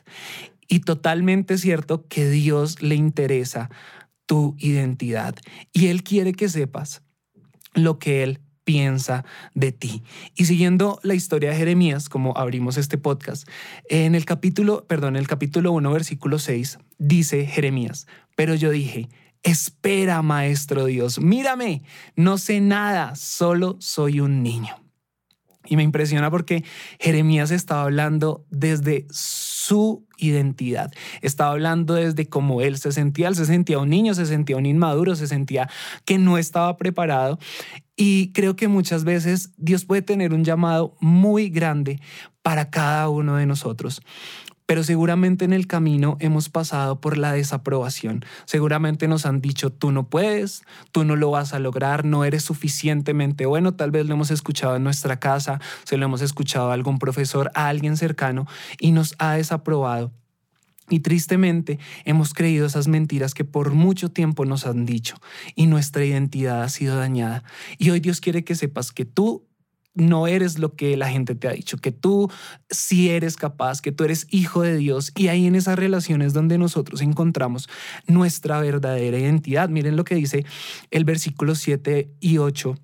Y 0.66 0.80
totalmente 0.80 1.56
cierto 1.56 2.08
que 2.08 2.28
Dios 2.28 2.82
le 2.82 2.96
interesa 2.96 3.70
tu 4.26 4.56
identidad 4.58 5.36
y 5.72 5.86
Él 5.86 6.02
quiere 6.02 6.32
que 6.32 6.48
sepas 6.48 7.02
lo 7.74 8.00
que 8.00 8.24
Él 8.24 8.40
piensa 8.64 9.24
de 9.54 9.70
ti. 9.70 10.02
Y 10.34 10.46
siguiendo 10.46 10.98
la 11.04 11.14
historia 11.14 11.50
de 11.50 11.58
Jeremías, 11.58 12.08
como 12.08 12.36
abrimos 12.36 12.76
este 12.76 12.98
podcast, 12.98 13.48
en 13.88 14.16
el 14.16 14.24
capítulo, 14.24 14.84
perdón, 14.88 15.14
el 15.14 15.28
capítulo 15.28 15.70
1, 15.70 15.92
versículo 15.92 16.40
6, 16.40 16.80
dice 16.98 17.46
Jeremías, 17.46 18.08
pero 18.34 18.56
yo 18.56 18.72
dije, 18.72 19.08
espera, 19.44 20.22
maestro 20.22 20.86
Dios, 20.86 21.20
mírame, 21.20 21.84
no 22.16 22.36
sé 22.36 22.60
nada, 22.60 23.14
solo 23.14 23.76
soy 23.78 24.18
un 24.18 24.42
niño. 24.42 24.87
Y 25.68 25.76
me 25.76 25.82
impresiona 25.82 26.30
porque 26.30 26.64
Jeremías 26.98 27.50
estaba 27.50 27.82
hablando 27.82 28.46
desde 28.50 29.06
su 29.10 30.06
identidad. 30.16 30.90
Estaba 31.20 31.52
hablando 31.52 31.94
desde 31.94 32.26
cómo 32.26 32.62
él 32.62 32.78
se 32.78 32.90
sentía. 32.90 33.28
Él 33.28 33.36
se 33.36 33.44
sentía 33.44 33.78
un 33.78 33.90
niño, 33.90 34.14
se 34.14 34.26
sentía 34.26 34.56
un 34.56 34.66
inmaduro, 34.66 35.14
se 35.14 35.26
sentía 35.26 35.68
que 36.04 36.18
no 36.18 36.38
estaba 36.38 36.76
preparado. 36.76 37.38
Y 37.96 38.32
creo 38.32 38.56
que 38.56 38.68
muchas 38.68 39.04
veces 39.04 39.52
Dios 39.56 39.84
puede 39.84 40.02
tener 40.02 40.32
un 40.32 40.44
llamado 40.44 40.96
muy 41.00 41.50
grande 41.50 42.00
para 42.42 42.70
cada 42.70 43.08
uno 43.08 43.36
de 43.36 43.46
nosotros 43.46 44.00
pero 44.68 44.84
seguramente 44.84 45.46
en 45.46 45.54
el 45.54 45.66
camino 45.66 46.18
hemos 46.20 46.50
pasado 46.50 47.00
por 47.00 47.16
la 47.16 47.32
desaprobación. 47.32 48.22
Seguramente 48.44 49.08
nos 49.08 49.24
han 49.24 49.40
dicho, 49.40 49.72
tú 49.72 49.92
no 49.92 50.10
puedes, 50.10 50.62
tú 50.92 51.04
no 51.04 51.16
lo 51.16 51.30
vas 51.30 51.54
a 51.54 51.58
lograr, 51.58 52.04
no 52.04 52.22
eres 52.22 52.44
suficientemente 52.44 53.46
bueno. 53.46 53.72
Tal 53.72 53.90
vez 53.90 54.04
lo 54.04 54.12
hemos 54.12 54.30
escuchado 54.30 54.76
en 54.76 54.84
nuestra 54.84 55.18
casa, 55.18 55.58
se 55.84 55.96
lo 55.96 56.04
hemos 56.04 56.20
escuchado 56.20 56.70
a 56.70 56.74
algún 56.74 56.98
profesor, 56.98 57.50
a 57.54 57.68
alguien 57.68 57.96
cercano 57.96 58.46
y 58.78 58.92
nos 58.92 59.14
ha 59.18 59.32
desaprobado. 59.32 60.12
Y 60.90 61.00
tristemente 61.00 61.78
hemos 62.04 62.34
creído 62.34 62.66
esas 62.66 62.88
mentiras 62.88 63.32
que 63.32 63.46
por 63.46 63.72
mucho 63.72 64.10
tiempo 64.10 64.44
nos 64.44 64.66
han 64.66 64.84
dicho 64.84 65.16
y 65.54 65.64
nuestra 65.64 66.04
identidad 66.04 66.62
ha 66.62 66.68
sido 66.68 66.98
dañada. 66.98 67.42
Y 67.78 67.88
hoy 67.88 68.00
Dios 68.00 68.20
quiere 68.20 68.44
que 68.44 68.54
sepas 68.54 68.92
que 68.92 69.06
tú 69.06 69.47
no 69.98 70.26
eres 70.26 70.58
lo 70.58 70.74
que 70.74 70.96
la 70.96 71.08
gente 71.08 71.34
te 71.34 71.48
ha 71.48 71.52
dicho, 71.52 71.76
que 71.76 71.92
tú 71.92 72.30
sí 72.70 73.10
eres 73.10 73.36
capaz, 73.36 73.80
que 73.80 73.92
tú 73.92 74.04
eres 74.04 74.26
hijo 74.30 74.62
de 74.62 74.76
Dios. 74.76 75.12
Y 75.16 75.28
ahí 75.28 75.46
en 75.46 75.54
esas 75.54 75.78
relaciones 75.78 76.32
donde 76.32 76.56
nosotros 76.58 77.02
encontramos 77.02 77.68
nuestra 78.06 78.60
verdadera 78.60 79.18
identidad. 79.18 79.68
Miren 79.68 79.96
lo 79.96 80.04
que 80.04 80.14
dice 80.14 80.46
el 80.90 81.04
versículo 81.04 81.54
7 81.54 82.10
y 82.20 82.38
8 82.38 82.74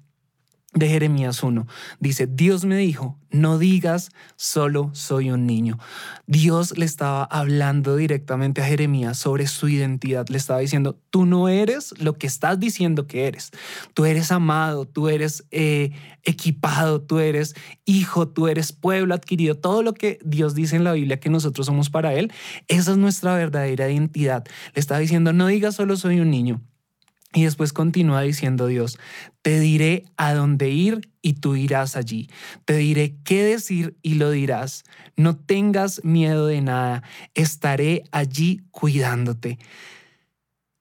de 0.75 0.88
Jeremías 0.88 1.43
1. 1.43 1.66
Dice, 2.00 2.26
Dios 2.26 2.64
me 2.64 2.76
dijo, 2.76 3.16
no 3.31 3.59
digas, 3.59 4.11
solo 4.37 4.90
soy 4.93 5.31
un 5.31 5.47
niño. 5.47 5.78
Dios 6.26 6.76
le 6.76 6.85
estaba 6.85 7.25
hablando 7.25 7.97
directamente 7.97 8.61
a 8.61 8.66
Jeremías 8.66 9.16
sobre 9.16 9.47
su 9.47 9.69
identidad. 9.69 10.26
Le 10.28 10.37
estaba 10.37 10.61
diciendo, 10.61 10.99
tú 11.11 11.26
no 11.26 11.49
eres 11.49 11.95
lo 11.99 12.14
que 12.14 12.26
estás 12.26 12.59
diciendo 12.59 13.07
que 13.07 13.26
eres. 13.28 13.52
Tú 13.95 14.04
eres 14.04 14.33
amado, 14.33 14.85
tú 14.85 15.09
eres 15.09 15.45
eh, 15.52 15.93
equipado, 16.25 17.00
tú 17.00 17.19
eres 17.21 17.54
hijo, 17.85 18.28
tú 18.28 18.49
eres 18.49 18.73
pueblo 18.73 19.14
adquirido. 19.14 19.57
Todo 19.57 19.83
lo 19.83 19.95
que 19.95 20.19
Dios 20.25 20.54
dice 20.54 20.76
en 20.76 20.85
la 20.85 20.93
Biblia 20.93 21.21
que 21.21 21.31
nosotros 21.31 21.66
somos 21.66 21.88
para 21.88 22.14
Él, 22.14 22.33
esa 22.66 22.93
es 22.93 22.97
nuestra 22.97 23.37
verdadera 23.37 23.88
identidad. 23.88 24.45
Le 24.75 24.81
estaba 24.81 25.00
diciendo, 25.00 25.33
no 25.33 25.47
digas, 25.47 25.76
solo 25.76 25.97
soy 25.97 26.21
un 26.21 26.31
niño. 26.31 26.61
Y 27.35 27.43
después 27.43 27.73
continúa 27.73 28.23
diciendo 28.23 28.69
Dios, 28.69 28.97
te 29.43 29.59
diré 29.59 30.05
a 30.17 30.35
dónde 30.35 30.71
ir 30.71 31.11
y 31.21 31.35
tú 31.35 31.57
irás 31.57 31.97
allí. 31.97 32.31
Te 32.64 32.76
diré 32.76 33.17
qué 33.25 33.43
decir 33.43 33.97
y 34.03 34.14
lo 34.14 34.31
dirás. 34.31 34.85
No 35.17 35.37
tengas 35.37 36.05
miedo 36.05 36.47
de 36.47 36.61
nada, 36.61 37.03
estaré 37.35 38.05
allí 38.12 38.62
cuidándote. 38.71 39.59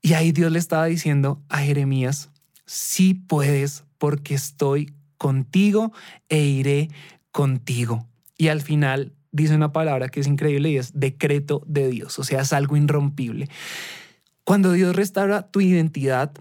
Y 0.02 0.14
ahí 0.14 0.32
Dios 0.32 0.52
le 0.52 0.60
estaba 0.60 0.86
diciendo 0.86 1.42
a 1.50 1.58
Jeremías, 1.58 2.30
sí 2.66 3.16
puedes 3.16 3.84
porque 3.98 4.36
estoy 4.36 4.94
contigo 5.18 5.92
e 6.30 6.40
iré 6.40 6.90
contigo. 7.32 8.08
Y 8.38 8.50
al 8.50 8.62
final 8.62 9.14
dice 9.32 9.56
una 9.56 9.72
palabra 9.72 10.10
que 10.10 10.20
es 10.20 10.28
increíble 10.28 10.70
y 10.70 10.78
es 10.78 10.92
decreto 10.94 11.64
de 11.66 11.88
Dios, 11.90 12.20
o 12.20 12.24
sea, 12.24 12.42
es 12.42 12.54
algo 12.54 12.78
irrompible. 12.78 13.50
Cuando 14.46 14.74
Dios 14.74 14.94
restaura 14.94 15.44
tu 15.44 15.62
identidad, 15.62 16.34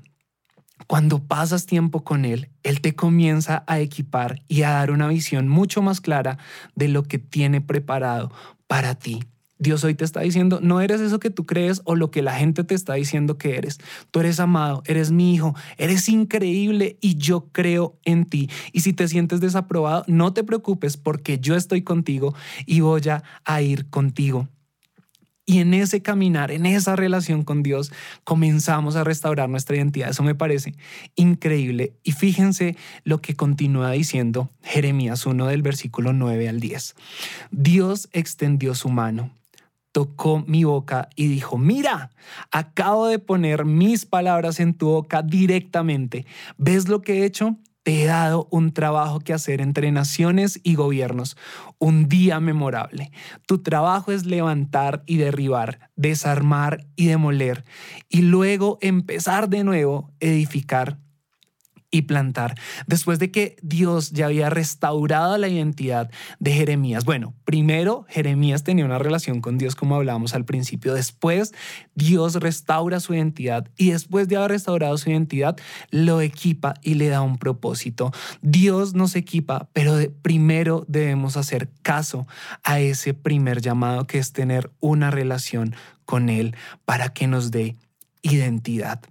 cuando 0.88 1.20
pasas 1.20 1.66
tiempo 1.66 2.02
con 2.02 2.24
Él, 2.24 2.50
Él 2.64 2.80
te 2.80 2.96
comienza 2.96 3.62
a 3.68 3.78
equipar 3.78 4.42
y 4.48 4.62
a 4.62 4.70
dar 4.70 4.90
una 4.90 5.06
visión 5.06 5.46
mucho 5.46 5.82
más 5.82 6.00
clara 6.00 6.36
de 6.74 6.88
lo 6.88 7.04
que 7.04 7.18
tiene 7.18 7.60
preparado 7.60 8.32
para 8.66 8.96
ti. 8.96 9.20
Dios 9.60 9.84
hoy 9.84 9.94
te 9.94 10.04
está 10.04 10.22
diciendo, 10.22 10.58
no 10.60 10.80
eres 10.80 11.00
eso 11.00 11.20
que 11.20 11.30
tú 11.30 11.46
crees 11.46 11.80
o 11.84 11.94
lo 11.94 12.10
que 12.10 12.22
la 12.22 12.34
gente 12.34 12.64
te 12.64 12.74
está 12.74 12.94
diciendo 12.94 13.38
que 13.38 13.56
eres. 13.56 13.78
Tú 14.10 14.18
eres 14.18 14.40
amado, 14.40 14.82
eres 14.86 15.12
mi 15.12 15.32
hijo, 15.32 15.54
eres 15.78 16.08
increíble 16.08 16.98
y 17.00 17.14
yo 17.14 17.46
creo 17.52 17.96
en 18.04 18.24
ti. 18.24 18.50
Y 18.72 18.80
si 18.80 18.92
te 18.92 19.06
sientes 19.06 19.40
desaprobado, 19.40 20.02
no 20.08 20.32
te 20.32 20.42
preocupes 20.42 20.96
porque 20.96 21.38
yo 21.38 21.54
estoy 21.54 21.82
contigo 21.82 22.34
y 22.66 22.80
voy 22.80 23.02
a 23.44 23.62
ir 23.62 23.88
contigo. 23.88 24.48
Y 25.44 25.58
en 25.58 25.74
ese 25.74 26.02
caminar, 26.02 26.52
en 26.52 26.66
esa 26.66 26.94
relación 26.94 27.42
con 27.42 27.62
Dios, 27.62 27.92
comenzamos 28.22 28.94
a 28.94 29.04
restaurar 29.04 29.48
nuestra 29.48 29.76
identidad. 29.76 30.10
Eso 30.10 30.22
me 30.22 30.36
parece 30.36 30.74
increíble. 31.16 31.94
Y 32.04 32.12
fíjense 32.12 32.76
lo 33.02 33.20
que 33.20 33.34
continúa 33.34 33.90
diciendo 33.90 34.50
Jeremías 34.62 35.26
1 35.26 35.46
del 35.46 35.62
versículo 35.62 36.12
9 36.12 36.48
al 36.48 36.60
10. 36.60 36.94
Dios 37.50 38.08
extendió 38.12 38.74
su 38.74 38.88
mano 38.88 39.30
tocó 39.92 40.42
mi 40.46 40.64
boca 40.64 41.10
y 41.16 41.28
dijo, 41.28 41.58
mira, 41.58 42.10
acabo 42.50 43.06
de 43.06 43.18
poner 43.18 43.66
mis 43.66 44.06
palabras 44.06 44.58
en 44.58 44.74
tu 44.74 44.88
boca 44.88 45.22
directamente. 45.22 46.26
¿Ves 46.56 46.88
lo 46.88 47.02
que 47.02 47.18
he 47.18 47.24
hecho? 47.26 47.58
Te 47.82 48.02
he 48.02 48.06
dado 48.06 48.46
un 48.50 48.72
trabajo 48.72 49.18
que 49.18 49.32
hacer 49.32 49.60
entre 49.60 49.90
naciones 49.90 50.60
y 50.62 50.76
gobiernos, 50.76 51.36
un 51.78 52.08
día 52.08 52.38
memorable. 52.38 53.10
Tu 53.46 53.58
trabajo 53.62 54.12
es 54.12 54.24
levantar 54.24 55.02
y 55.04 55.16
derribar, 55.16 55.90
desarmar 55.96 56.86
y 56.94 57.06
demoler, 57.06 57.64
y 58.08 58.22
luego 58.22 58.78
empezar 58.82 59.48
de 59.48 59.64
nuevo, 59.64 60.12
edificar 60.20 61.01
y 61.92 62.02
plantar. 62.02 62.56
Después 62.88 63.20
de 63.20 63.30
que 63.30 63.56
Dios 63.62 64.10
ya 64.10 64.26
había 64.26 64.50
restaurado 64.50 65.38
la 65.38 65.46
identidad 65.46 66.10
de 66.40 66.52
Jeremías. 66.52 67.04
Bueno, 67.04 67.34
primero 67.44 68.06
Jeremías 68.08 68.64
tenía 68.64 68.84
una 68.84 68.98
relación 68.98 69.40
con 69.40 69.58
Dios 69.58 69.76
como 69.76 69.94
hablábamos 69.94 70.34
al 70.34 70.44
principio. 70.44 70.94
Después 70.94 71.52
Dios 71.94 72.34
restaura 72.36 72.98
su 72.98 73.14
identidad 73.14 73.68
y 73.76 73.90
después 73.90 74.26
de 74.26 74.36
haber 74.36 74.52
restaurado 74.52 74.96
su 74.98 75.10
identidad 75.10 75.56
lo 75.90 76.20
equipa 76.22 76.74
y 76.82 76.94
le 76.94 77.08
da 77.08 77.20
un 77.20 77.36
propósito. 77.38 78.10
Dios 78.40 78.94
nos 78.94 79.14
equipa, 79.14 79.68
pero 79.74 79.98
primero 80.22 80.84
debemos 80.88 81.36
hacer 81.36 81.68
caso 81.82 82.26
a 82.64 82.80
ese 82.80 83.12
primer 83.12 83.60
llamado 83.60 84.06
que 84.06 84.18
es 84.18 84.32
tener 84.32 84.70
una 84.80 85.10
relación 85.10 85.74
con 86.06 86.30
Él 86.30 86.56
para 86.86 87.10
que 87.10 87.26
nos 87.26 87.50
dé 87.50 87.76
identidad. 88.22 89.02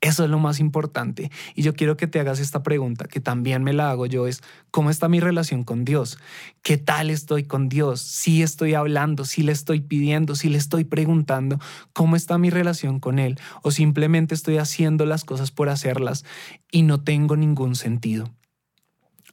Eso 0.00 0.24
es 0.24 0.30
lo 0.30 0.38
más 0.38 0.60
importante. 0.60 1.30
Y 1.54 1.62
yo 1.62 1.74
quiero 1.74 1.98
que 1.98 2.06
te 2.06 2.18
hagas 2.20 2.40
esta 2.40 2.62
pregunta, 2.62 3.04
que 3.06 3.20
también 3.20 3.62
me 3.62 3.74
la 3.74 3.90
hago 3.90 4.06
yo, 4.06 4.26
es, 4.26 4.42
¿cómo 4.70 4.88
está 4.88 5.08
mi 5.08 5.20
relación 5.20 5.62
con 5.62 5.84
Dios? 5.84 6.18
¿Qué 6.62 6.78
tal 6.78 7.10
estoy 7.10 7.44
con 7.44 7.68
Dios? 7.68 8.00
Si 8.00 8.42
estoy 8.42 8.72
hablando, 8.72 9.26
si 9.26 9.42
le 9.42 9.52
estoy 9.52 9.82
pidiendo, 9.82 10.34
si 10.36 10.48
le 10.48 10.56
estoy 10.56 10.84
preguntando, 10.84 11.58
¿cómo 11.92 12.16
está 12.16 12.38
mi 12.38 12.48
relación 12.48 12.98
con 12.98 13.18
Él? 13.18 13.38
O 13.62 13.70
simplemente 13.72 14.34
estoy 14.34 14.56
haciendo 14.56 15.04
las 15.04 15.24
cosas 15.24 15.50
por 15.50 15.68
hacerlas 15.68 16.24
y 16.72 16.82
no 16.82 17.02
tengo 17.02 17.36
ningún 17.36 17.74
sentido. 17.74 18.32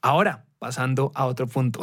Ahora, 0.02 0.48
pasando 0.60 1.14
a 1.16 1.28
otro 1.28 1.48
punto, 1.48 1.80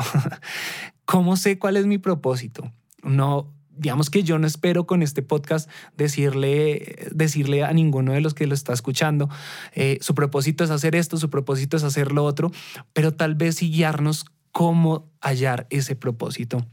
¿cómo 1.07 1.37
sé 1.37 1.59
cuál 1.59 1.79
es 1.79 1.87
mi 1.87 1.97
propósito? 1.97 2.71
No, 3.03 3.54
digamos 3.77 4.11
que 4.11 4.23
yo 4.23 4.39
no 4.39 4.47
espero 4.47 4.87
con 4.87 5.03
este 5.03 5.23
podcast 5.23 5.71
decirle, 5.97 7.09
decirle 7.13 7.65
a 7.65 7.73
ninguno 7.73 8.13
de 8.13 8.21
los 8.21 8.35
que 8.35 8.47
lo 8.47 8.55
está 8.55 8.73
escuchando, 8.73 9.29
eh, 9.73 9.99
su 10.01 10.15
propósito 10.15 10.65
es 10.65 10.71
hacer 10.71 10.95
esto, 10.95 11.17
su 11.17 11.31
propósito 11.31 11.77
es 11.77 11.85
hacer 11.85 12.13
lo 12.13 12.25
otro, 12.25 12.51
pero 12.93 13.13
tal 13.13 13.35
vez 13.35 13.57
sí 13.57 13.71
guiarnos 13.71 14.27
cómo 14.53 15.11
hallar 15.21 15.67
ese 15.71 15.97
propósito. 15.97 16.65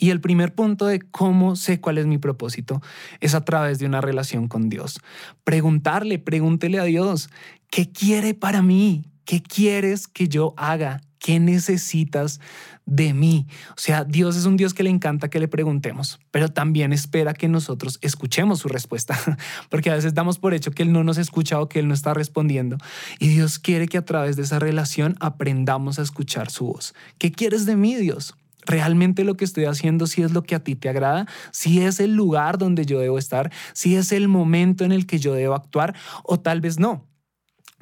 Y 0.00 0.10
el 0.10 0.20
primer 0.20 0.54
punto 0.54 0.86
de 0.86 1.00
cómo 1.00 1.56
sé 1.56 1.80
cuál 1.80 1.98
es 1.98 2.06
mi 2.06 2.18
propósito 2.18 2.80
es 3.20 3.34
a 3.34 3.44
través 3.44 3.80
de 3.80 3.86
una 3.86 4.00
relación 4.00 4.46
con 4.46 4.68
Dios. 4.68 5.00
Preguntarle, 5.42 6.20
pregúntele 6.20 6.78
a 6.78 6.84
Dios, 6.84 7.30
¿qué 7.68 7.90
quiere 7.90 8.32
para 8.34 8.62
mí? 8.62 9.06
¿Qué 9.24 9.42
quieres 9.42 10.06
que 10.06 10.28
yo 10.28 10.54
haga? 10.56 11.00
¿Qué 11.18 11.40
necesitas 11.40 12.40
de 12.86 13.12
mí? 13.12 13.46
O 13.70 13.78
sea, 13.78 14.04
Dios 14.04 14.36
es 14.36 14.44
un 14.44 14.56
Dios 14.56 14.74
que 14.74 14.82
le 14.82 14.90
encanta 14.90 15.28
que 15.28 15.40
le 15.40 15.48
preguntemos, 15.48 16.20
pero 16.30 16.48
también 16.48 16.92
espera 16.92 17.34
que 17.34 17.48
nosotros 17.48 17.98
escuchemos 18.02 18.60
su 18.60 18.68
respuesta, 18.68 19.18
porque 19.68 19.90
a 19.90 19.94
veces 19.94 20.14
damos 20.14 20.38
por 20.38 20.54
hecho 20.54 20.70
que 20.70 20.82
Él 20.82 20.92
no 20.92 21.04
nos 21.04 21.18
escucha 21.18 21.60
o 21.60 21.68
que 21.68 21.80
Él 21.80 21.88
no 21.88 21.94
está 21.94 22.14
respondiendo. 22.14 22.78
Y 23.18 23.28
Dios 23.28 23.58
quiere 23.58 23.88
que 23.88 23.98
a 23.98 24.04
través 24.04 24.36
de 24.36 24.42
esa 24.42 24.58
relación 24.58 25.16
aprendamos 25.20 25.98
a 25.98 26.02
escuchar 26.02 26.50
su 26.50 26.66
voz. 26.66 26.94
¿Qué 27.18 27.32
quieres 27.32 27.66
de 27.66 27.76
mí, 27.76 27.94
Dios? 27.96 28.34
realmente 28.68 29.24
lo 29.24 29.36
que 29.36 29.44
estoy 29.44 29.64
haciendo, 29.64 30.06
si 30.06 30.22
es 30.22 30.32
lo 30.32 30.42
que 30.42 30.54
a 30.54 30.62
ti 30.62 30.76
te 30.76 30.88
agrada, 30.88 31.26
si 31.52 31.80
es 31.80 32.00
el 32.00 32.14
lugar 32.14 32.58
donde 32.58 32.84
yo 32.84 33.00
debo 33.00 33.18
estar, 33.18 33.50
si 33.72 33.96
es 33.96 34.12
el 34.12 34.28
momento 34.28 34.84
en 34.84 34.92
el 34.92 35.06
que 35.06 35.18
yo 35.18 35.34
debo 35.34 35.54
actuar 35.54 35.94
o 36.22 36.38
tal 36.38 36.60
vez 36.60 36.78
no. 36.78 37.06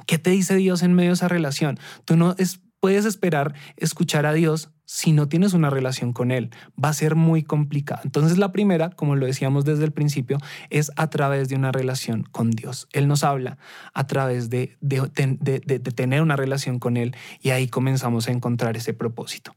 ¿Qué 0.06 0.18
te 0.18 0.30
dice 0.30 0.54
Dios 0.54 0.82
en 0.82 0.94
medio 0.94 1.10
de 1.10 1.14
esa 1.14 1.28
relación? 1.28 1.78
Tú 2.04 2.16
no 2.16 2.34
es, 2.38 2.60
puedes 2.80 3.04
esperar 3.04 3.54
escuchar 3.76 4.26
a 4.26 4.32
Dios 4.32 4.70
si 4.86 5.12
no 5.12 5.28
tienes 5.28 5.52
una 5.52 5.68
relación 5.68 6.12
con 6.12 6.30
Él. 6.30 6.50
Va 6.82 6.90
a 6.90 6.94
ser 6.94 7.16
muy 7.16 7.42
complicado. 7.42 8.00
Entonces 8.04 8.38
la 8.38 8.52
primera, 8.52 8.90
como 8.90 9.16
lo 9.16 9.26
decíamos 9.26 9.64
desde 9.64 9.84
el 9.84 9.92
principio, 9.92 10.38
es 10.70 10.92
a 10.96 11.10
través 11.10 11.48
de 11.48 11.56
una 11.56 11.72
relación 11.72 12.22
con 12.22 12.50
Dios. 12.50 12.88
Él 12.92 13.08
nos 13.08 13.24
habla 13.24 13.58
a 13.92 14.06
través 14.06 14.48
de, 14.48 14.76
de, 14.80 15.80
tener 15.94 16.22
una 16.22 16.36
relación 16.36 16.78
con 16.78 16.96
Él 16.96 17.16
y 17.40 17.50
ahí 17.50 17.68
comenzamos 17.68 18.28
a 18.28 18.32
encontrar 18.32 18.76
ese 18.76 18.94
propósito. 18.94 19.54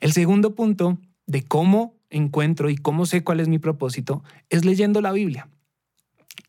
El 0.00 0.12
segundo 0.12 0.54
punto 0.54 0.98
de 1.26 1.44
cómo 1.44 1.94
encuentro 2.10 2.68
y 2.68 2.76
cómo 2.76 3.06
sé 3.06 3.24
cuál 3.24 3.40
es 3.40 3.48
mi 3.48 3.58
propósito 3.58 4.22
es 4.50 4.64
leyendo 4.64 5.00
la 5.00 5.12
Biblia. 5.12 5.48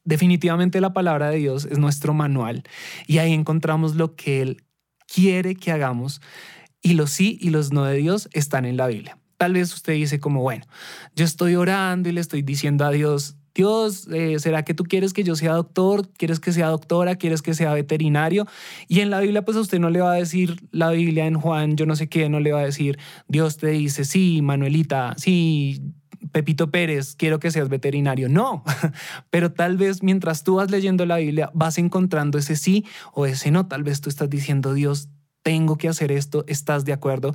Definitivamente 0.03 0.82
la 0.82 0.94
palabra 0.94 1.30
de 1.30 1.38
Dios 1.38 1.65
es 1.65 1.77
nuestro 1.77 2.13
manual 2.13 2.63
y 3.08 3.20
ahí 3.20 3.32
encontramos 3.32 3.96
lo 3.96 4.15
que 4.15 4.42
Él 4.42 4.63
quiere 5.13 5.55
que 5.55 5.72
hagamos 5.72 6.22
y 6.82 6.93
los 6.93 7.12
sí 7.12 7.38
y 7.39 7.50
los 7.50 7.72
no 7.72 7.86
de 7.86 7.98
Dios 7.98 8.29
están 8.34 8.65
en 8.65 8.77
la 8.77 8.88
Biblia. 8.88 9.17
Tal 9.38 9.53
vez 9.53 9.74
usted 9.74 9.93
dice 9.93 10.20
como, 10.20 10.41
bueno, 10.41 10.65
yo 11.15 11.25
estoy 11.25 11.55
orando 11.55 12.10
y 12.10 12.12
le 12.13 12.22
estoy 12.22 12.41
diciendo 12.41 12.86
a 12.86 12.91
Dios, 12.91 13.36
Dios, 13.55 14.08
eh, 14.12 14.39
¿será 14.39 14.63
que 14.63 14.74
tú 14.74 14.84
quieres 14.84 15.13
que 15.13 15.24
yo 15.24 15.36
sea 15.36 15.53
doctor? 15.53 16.10
¿Quieres 16.17 16.39
que 16.39 16.51
sea 16.51 16.70
doctora? 16.70 17.15
¿Quieres 17.15 17.43
que 17.43 17.53
sea 17.53 17.74
veterinario? 17.74 18.48
Y 18.88 19.01
en 19.01 19.12
la 19.12 19.20
Biblia, 19.20 19.46
pues 19.46 19.58
a 19.58 19.62
usted 19.62 19.79
no 19.79 19.91
le 19.91 20.01
va 20.01 20.13
a 20.13 20.15
decir 20.15 20.67
la 20.72 20.89
Biblia 20.89 21.27
en 21.27 21.39
Juan, 21.39 21.75
yo 21.77 21.86
no 21.86 21.96
sé 21.96 22.10
qué, 22.10 22.29
no 22.29 22.39
le 22.39 22.51
va 22.51 22.62
a 22.62 22.65
decir, 22.65 22.98
Dios 23.27 23.58
te 23.58 23.67
dice, 23.67 24.05
sí, 24.05 24.41
Manuelita, 24.41 25.13
sí, 25.17 25.82
Pepito 26.32 26.72
Pérez, 26.72 27.15
quiero 27.15 27.39
que 27.39 27.51
seas 27.51 27.70
veterinario. 27.70 28.30
No, 28.30 28.63
pero 29.30 29.51
tal 29.51 29.77
vez 29.77 30.03
mientras 30.03 30.44
tú 30.44 30.56
vas 30.56 30.72
leyendo 30.72 31.06
la 31.06 31.18
Biblia 31.18 31.51
vas 31.53 31.77
encontrando 31.77 32.38
ese 32.38 32.56
sí 32.56 32.86
o 33.13 33.25
ese 33.25 33.51
no. 33.51 33.68
Tal 33.68 33.84
vez 33.84 34.01
tú 34.01 34.10
estás 34.10 34.30
diciendo, 34.30 34.74
Dios, 34.74 35.10
tengo 35.44 35.77
que 35.77 35.89
hacer 35.89 36.12
esto, 36.12 36.46
¿estás 36.48 36.86
de 36.86 36.94
acuerdo? 36.94 37.34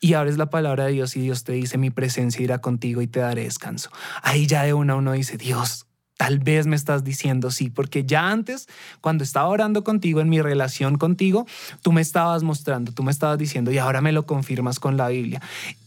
Y 0.00 0.14
abres 0.14 0.38
la 0.38 0.48
palabra 0.48 0.86
de 0.86 0.92
Dios 0.92 1.16
y 1.16 1.20
Dios 1.20 1.44
te 1.44 1.52
dice, 1.52 1.76
mi 1.76 1.90
presencia 1.90 2.42
irá 2.42 2.60
contigo 2.60 3.02
y 3.02 3.06
te 3.06 3.20
daré 3.20 3.44
descanso. 3.44 3.90
Ahí 4.22 4.46
ya 4.46 4.62
de 4.62 4.72
una 4.72 4.94
uno 4.94 5.12
dice, 5.12 5.36
Dios, 5.36 5.86
tal 6.16 6.38
vez 6.38 6.66
me 6.66 6.76
estás 6.76 7.04
diciendo 7.04 7.50
sí, 7.50 7.68
porque 7.68 8.04
ya 8.04 8.30
antes, 8.30 8.66
cuando 9.00 9.24
estaba 9.24 9.48
orando 9.48 9.84
contigo, 9.84 10.20
en 10.20 10.30
mi 10.30 10.40
relación 10.40 10.96
contigo, 10.96 11.46
tú 11.82 11.92
me 11.92 12.00
estabas 12.00 12.42
mostrando, 12.42 12.92
tú 12.92 13.02
me 13.02 13.10
estabas 13.10 13.38
diciendo 13.38 13.72
y 13.72 13.78
ahora 13.78 14.00
me 14.00 14.12
lo 14.12 14.24
confirmas 14.24 14.80
con 14.80 14.96
la 14.96 15.08
Biblia. 15.08 15.42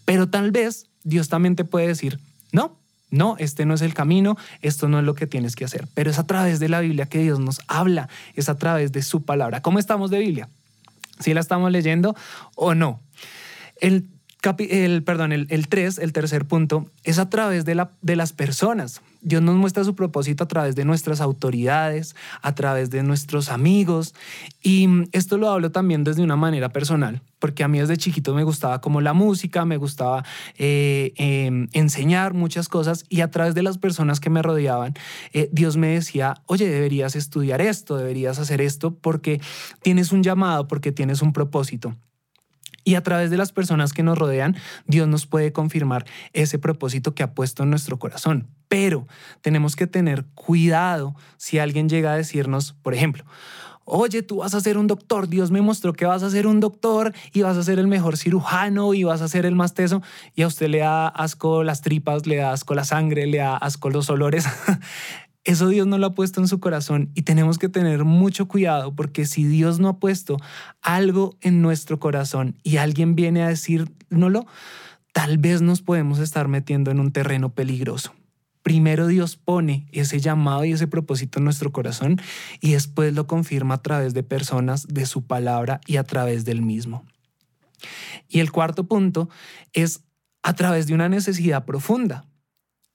Pero 0.05 0.29
tal 0.29 0.51
vez 0.51 0.87
Dios 1.03 1.29
también 1.29 1.55
te 1.55 1.65
puede 1.65 1.87
decir, 1.87 2.19
no, 2.53 2.79
no, 3.09 3.35
este 3.37 3.65
no 3.65 3.73
es 3.73 3.81
el 3.81 3.93
camino, 3.93 4.37
esto 4.61 4.87
no 4.87 4.99
es 4.99 5.05
lo 5.05 5.13
que 5.13 5.27
tienes 5.27 5.55
que 5.55 5.65
hacer. 5.65 5.87
Pero 5.93 6.09
es 6.09 6.17
a 6.17 6.25
través 6.25 6.59
de 6.59 6.69
la 6.69 6.79
Biblia 6.79 7.05
que 7.05 7.19
Dios 7.19 7.39
nos 7.39 7.61
habla, 7.67 8.07
es 8.35 8.47
a 8.47 8.57
través 8.57 8.91
de 8.91 9.03
su 9.03 9.23
palabra. 9.23 9.61
¿Cómo 9.61 9.77
estamos 9.77 10.09
de 10.09 10.19
Biblia? 10.19 10.49
¿Si 11.19 11.33
la 11.33 11.41
estamos 11.41 11.71
leyendo 11.71 12.15
o 12.55 12.73
no? 12.73 13.01
El 13.81 14.07
el, 14.57 15.03
perdón, 15.03 15.31
el, 15.31 15.47
el 15.49 15.67
tres, 15.67 15.97
el 15.97 16.13
tercer 16.13 16.45
punto, 16.45 16.89
es 17.03 17.19
a 17.19 17.29
través 17.29 17.65
de, 17.65 17.75
la, 17.75 17.91
de 18.01 18.15
las 18.15 18.33
personas. 18.33 19.01
Dios 19.21 19.41
nos 19.41 19.55
muestra 19.55 19.85
su 19.85 19.95
propósito 19.95 20.43
a 20.43 20.47
través 20.49 20.75
de 20.75 20.83
nuestras 20.83 21.21
autoridades, 21.21 22.13
a 22.41 22.53
través 22.55 22.89
de 22.89 23.03
nuestros 23.03 23.49
amigos. 23.49 24.13
Y 24.61 24.87
esto 25.13 25.37
lo 25.37 25.49
hablo 25.49 25.71
también 25.71 26.03
desde 26.03 26.23
una 26.23 26.35
manera 26.35 26.69
personal, 26.69 27.21
porque 27.39 27.63
a 27.63 27.69
mí 27.69 27.79
desde 27.79 27.95
chiquito 27.95 28.35
me 28.35 28.43
gustaba 28.43 28.81
como 28.81 28.99
la 28.99 29.13
música, 29.13 29.63
me 29.63 29.77
gustaba 29.77 30.25
eh, 30.57 31.13
em, 31.15 31.69
enseñar 31.71 32.33
muchas 32.33 32.67
cosas 32.67 33.05
y 33.07 33.21
a 33.21 33.31
través 33.31 33.55
de 33.55 33.63
las 33.63 33.77
personas 33.77 34.19
que 34.19 34.29
me 34.29 34.41
rodeaban, 34.41 34.93
eh, 35.31 35.47
Dios 35.53 35.77
me 35.77 35.87
decía, 35.87 36.35
oye, 36.45 36.69
deberías 36.69 37.15
estudiar 37.15 37.61
esto, 37.61 37.95
deberías 37.95 38.39
hacer 38.39 38.59
esto 38.59 38.93
porque 38.93 39.39
tienes 39.81 40.11
un 40.11 40.21
llamado, 40.21 40.67
porque 40.67 40.91
tienes 40.91 41.21
un 41.21 41.31
propósito. 41.31 41.95
Y 42.83 42.95
a 42.95 43.03
través 43.03 43.29
de 43.29 43.37
las 43.37 43.51
personas 43.51 43.93
que 43.93 44.03
nos 44.03 44.17
rodean, 44.17 44.55
Dios 44.87 45.07
nos 45.07 45.25
puede 45.25 45.51
confirmar 45.51 46.05
ese 46.33 46.59
propósito 46.59 47.15
que 47.15 47.23
ha 47.23 47.33
puesto 47.33 47.63
en 47.63 47.69
nuestro 47.69 47.97
corazón. 47.99 48.47
Pero 48.67 49.07
tenemos 49.41 49.75
que 49.75 49.87
tener 49.87 50.25
cuidado 50.35 51.15
si 51.37 51.59
alguien 51.59 51.89
llega 51.89 52.13
a 52.13 52.17
decirnos, 52.17 52.73
por 52.81 52.93
ejemplo, 52.93 53.23
oye, 53.85 54.23
tú 54.23 54.37
vas 54.37 54.53
a 54.53 54.61
ser 54.61 54.77
un 54.77 54.87
doctor, 54.87 55.27
Dios 55.27 55.51
me 55.51 55.61
mostró 55.61 55.93
que 55.93 56.05
vas 56.05 56.23
a 56.23 56.29
ser 56.29 56.47
un 56.47 56.59
doctor 56.59 57.13
y 57.33 57.41
vas 57.41 57.57
a 57.57 57.63
ser 57.63 57.79
el 57.79 57.87
mejor 57.87 58.17
cirujano 58.17 58.93
y 58.93 59.03
vas 59.03 59.21
a 59.21 59.27
ser 59.27 59.45
el 59.45 59.55
más 59.55 59.73
teso 59.73 60.01
y 60.35 60.43
a 60.43 60.47
usted 60.47 60.67
le 60.67 60.79
da 60.79 61.07
asco 61.07 61.63
las 61.63 61.81
tripas, 61.81 62.25
le 62.25 62.37
da 62.37 62.51
asco 62.51 62.75
la 62.75 62.85
sangre, 62.85 63.27
le 63.27 63.39
da 63.39 63.57
asco 63.57 63.89
los 63.89 64.09
olores. 64.09 64.45
Eso 65.45 65.67
Dios 65.67 65.87
no 65.87 65.97
lo 65.97 66.07
ha 66.07 66.13
puesto 66.13 66.39
en 66.39 66.47
su 66.47 66.59
corazón 66.59 67.09
y 67.15 67.23
tenemos 67.23 67.57
que 67.57 67.67
tener 67.67 68.05
mucho 68.05 68.47
cuidado 68.47 68.95
porque 68.95 69.25
si 69.25 69.43
Dios 69.43 69.79
no 69.79 69.89
ha 69.89 69.99
puesto 69.99 70.37
algo 70.81 71.35
en 71.41 71.61
nuestro 71.61 71.99
corazón 71.99 72.55
y 72.63 72.77
alguien 72.77 73.15
viene 73.15 73.43
a 73.43 73.49
decírnoslo, 73.49 74.45
tal 75.11 75.37
vez 75.37 75.61
nos 75.61 75.81
podemos 75.81 76.19
estar 76.19 76.47
metiendo 76.47 76.91
en 76.91 77.01
un 77.01 77.11
terreno 77.11 77.49
peligroso. 77.49 78.13
Primero 78.63 79.07
Dios 79.07 79.35
pone 79.35 79.85
ese 79.91 80.21
llamado 80.21 80.63
y 80.63 80.71
ese 80.71 80.87
propósito 80.87 81.39
en 81.39 81.43
nuestro 81.43 81.73
corazón 81.73 82.21
y 82.61 82.71
después 82.71 83.13
lo 83.13 83.27
confirma 83.27 83.75
a 83.75 83.81
través 83.81 84.13
de 84.13 84.23
personas, 84.23 84.87
de 84.87 85.05
su 85.05 85.27
palabra 85.27 85.81
y 85.85 85.97
a 85.97 86.05
través 86.05 86.45
del 86.45 86.61
mismo. 86.61 87.05
Y 88.29 88.39
el 88.39 88.53
cuarto 88.53 88.85
punto 88.85 89.29
es 89.73 89.99
a 90.41 90.53
través 90.55 90.87
de 90.87 90.93
una 90.93 91.09
necesidad 91.09 91.65
profunda. 91.65 92.25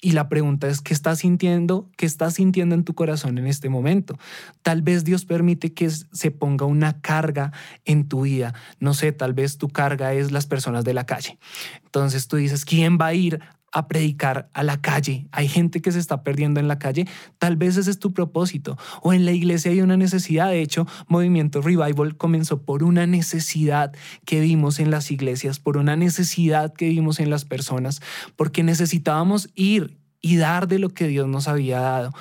Y 0.00 0.12
la 0.12 0.28
pregunta 0.28 0.68
es, 0.68 0.80
¿qué 0.80 0.94
estás 0.94 1.18
sintiendo? 1.18 1.90
¿Qué 1.96 2.06
estás 2.06 2.34
sintiendo 2.34 2.76
en 2.76 2.84
tu 2.84 2.94
corazón 2.94 3.36
en 3.36 3.48
este 3.48 3.68
momento? 3.68 4.16
Tal 4.62 4.80
vez 4.80 5.02
Dios 5.02 5.24
permite 5.24 5.74
que 5.74 5.90
se 5.90 6.30
ponga 6.30 6.66
una 6.66 7.00
carga 7.00 7.52
en 7.84 8.08
tu 8.08 8.22
vida. 8.22 8.54
No 8.78 8.94
sé, 8.94 9.10
tal 9.10 9.32
vez 9.32 9.58
tu 9.58 9.68
carga 9.68 10.14
es 10.14 10.30
las 10.30 10.46
personas 10.46 10.84
de 10.84 10.94
la 10.94 11.04
calle. 11.04 11.38
Entonces 11.84 12.28
tú 12.28 12.36
dices, 12.36 12.64
¿quién 12.64 12.96
va 13.00 13.06
a 13.06 13.14
ir 13.14 13.40
a 13.72 13.88
predicar 13.88 14.48
a 14.54 14.62
la 14.62 14.80
calle. 14.80 15.26
Hay 15.32 15.48
gente 15.48 15.80
que 15.80 15.92
se 15.92 15.98
está 15.98 16.22
perdiendo 16.22 16.60
en 16.60 16.68
la 16.68 16.78
calle. 16.78 17.06
Tal 17.38 17.56
vez 17.56 17.76
ese 17.76 17.90
es 17.90 17.98
tu 17.98 18.12
propósito. 18.12 18.78
O 19.02 19.12
en 19.12 19.24
la 19.24 19.32
iglesia 19.32 19.70
hay 19.70 19.82
una 19.82 19.96
necesidad. 19.96 20.50
De 20.50 20.62
hecho, 20.62 20.86
Movimiento 21.06 21.60
Revival 21.60 22.16
comenzó 22.16 22.62
por 22.62 22.82
una 22.82 23.06
necesidad 23.06 23.92
que 24.24 24.40
vimos 24.40 24.80
en 24.80 24.90
las 24.90 25.10
iglesias, 25.10 25.58
por 25.58 25.76
una 25.76 25.96
necesidad 25.96 26.72
que 26.72 26.88
vimos 26.88 27.20
en 27.20 27.30
las 27.30 27.44
personas, 27.44 28.00
porque 28.36 28.62
necesitábamos 28.62 29.50
ir 29.54 29.98
y 30.20 30.36
dar 30.36 30.66
de 30.68 30.78
lo 30.78 30.88
que 30.90 31.06
Dios 31.06 31.28
nos 31.28 31.48
había 31.48 31.80
dado. 31.80 32.12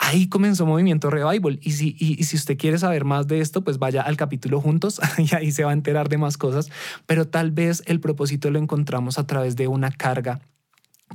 Ahí 0.00 0.28
comenzó 0.28 0.64
Movimiento 0.64 1.10
Revival. 1.10 1.58
Y 1.60 1.72
si, 1.72 1.96
y, 1.98 2.22
si 2.22 2.36
usted 2.36 2.56
quiere 2.56 2.78
saber 2.78 3.04
más 3.04 3.26
de 3.26 3.40
esto, 3.40 3.64
pues 3.64 3.78
vaya 3.78 4.02
al 4.02 4.16
capítulo 4.16 4.60
juntos 4.60 5.00
y 5.18 5.34
ahí 5.34 5.50
se 5.50 5.64
va 5.64 5.70
a 5.70 5.74
enterar 5.74 6.08
de 6.08 6.18
más 6.18 6.38
cosas. 6.38 6.70
Pero 7.06 7.26
tal 7.26 7.50
vez 7.50 7.82
el 7.86 7.98
propósito 7.98 8.50
lo 8.50 8.60
encontramos 8.60 9.18
a 9.18 9.26
través 9.26 9.56
de 9.56 9.66
una 9.66 9.90
carga 9.90 10.40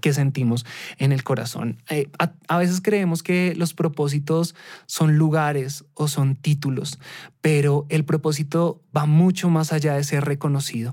que 0.02 0.14
sentimos 0.14 0.66
en 0.98 1.12
el 1.12 1.24
corazón. 1.24 1.82
Eh, 1.90 2.10
a, 2.48 2.58
veces 2.58 2.82
creemos 2.82 3.24
que 3.24 3.54
los 3.56 3.74
propósitos 3.74 4.56
son 4.86 5.18
lugares 5.18 5.86
o 5.94 6.08
son 6.08 6.36
títulos, 6.36 7.00
pero 7.42 7.86
el 7.90 8.06
propósito 8.06 8.82
va 8.96 9.06
mucho 9.06 9.50
más 9.50 9.74
allá 9.74 9.96
de 9.96 10.04
ser 10.04 10.26
reconocido. 10.26 10.92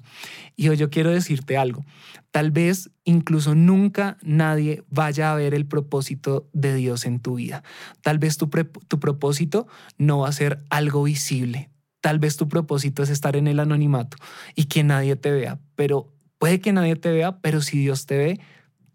Y 0.56 0.68
hoy 0.68 0.76
yo 0.76 0.90
quiero 0.90 1.10
decirte 1.10 1.56
algo. 1.56 1.84
Tal 2.30 2.50
vez 2.50 2.90
incluso 3.04 3.54
nunca 3.54 4.18
nadie 4.22 4.84
vaya 4.88 5.32
a 5.32 5.34
ver 5.34 5.54
el 5.54 5.66
propósito 5.66 6.48
de 6.52 6.74
Dios 6.74 7.04
en 7.06 7.20
tu 7.20 7.36
vida. 7.36 7.62
Tal 8.02 8.18
vez 8.18 8.36
tu, 8.36 8.48
tu 8.48 9.00
propósito 9.00 9.66
no 9.98 10.20
va 10.20 10.28
a 10.28 10.32
ser 10.32 10.62
algo 10.70 11.02
visible. 11.02 11.70
Tal 12.00 12.18
vez 12.18 12.36
tu 12.36 12.48
propósito 12.48 13.02
es 13.02 13.10
estar 13.10 13.36
en 13.36 13.46
el 13.46 13.60
anonimato 13.60 14.16
y 14.54 14.64
que 14.64 14.84
nadie 14.84 15.16
te 15.16 15.30
vea, 15.30 15.58
pero 15.74 16.08
puede 16.38 16.60
que 16.60 16.72
nadie 16.72 16.96
te 16.96 17.10
vea, 17.10 17.38
pero 17.40 17.60
si 17.60 17.78
Dios 17.78 18.06
te 18.06 18.16
ve, 18.16 18.40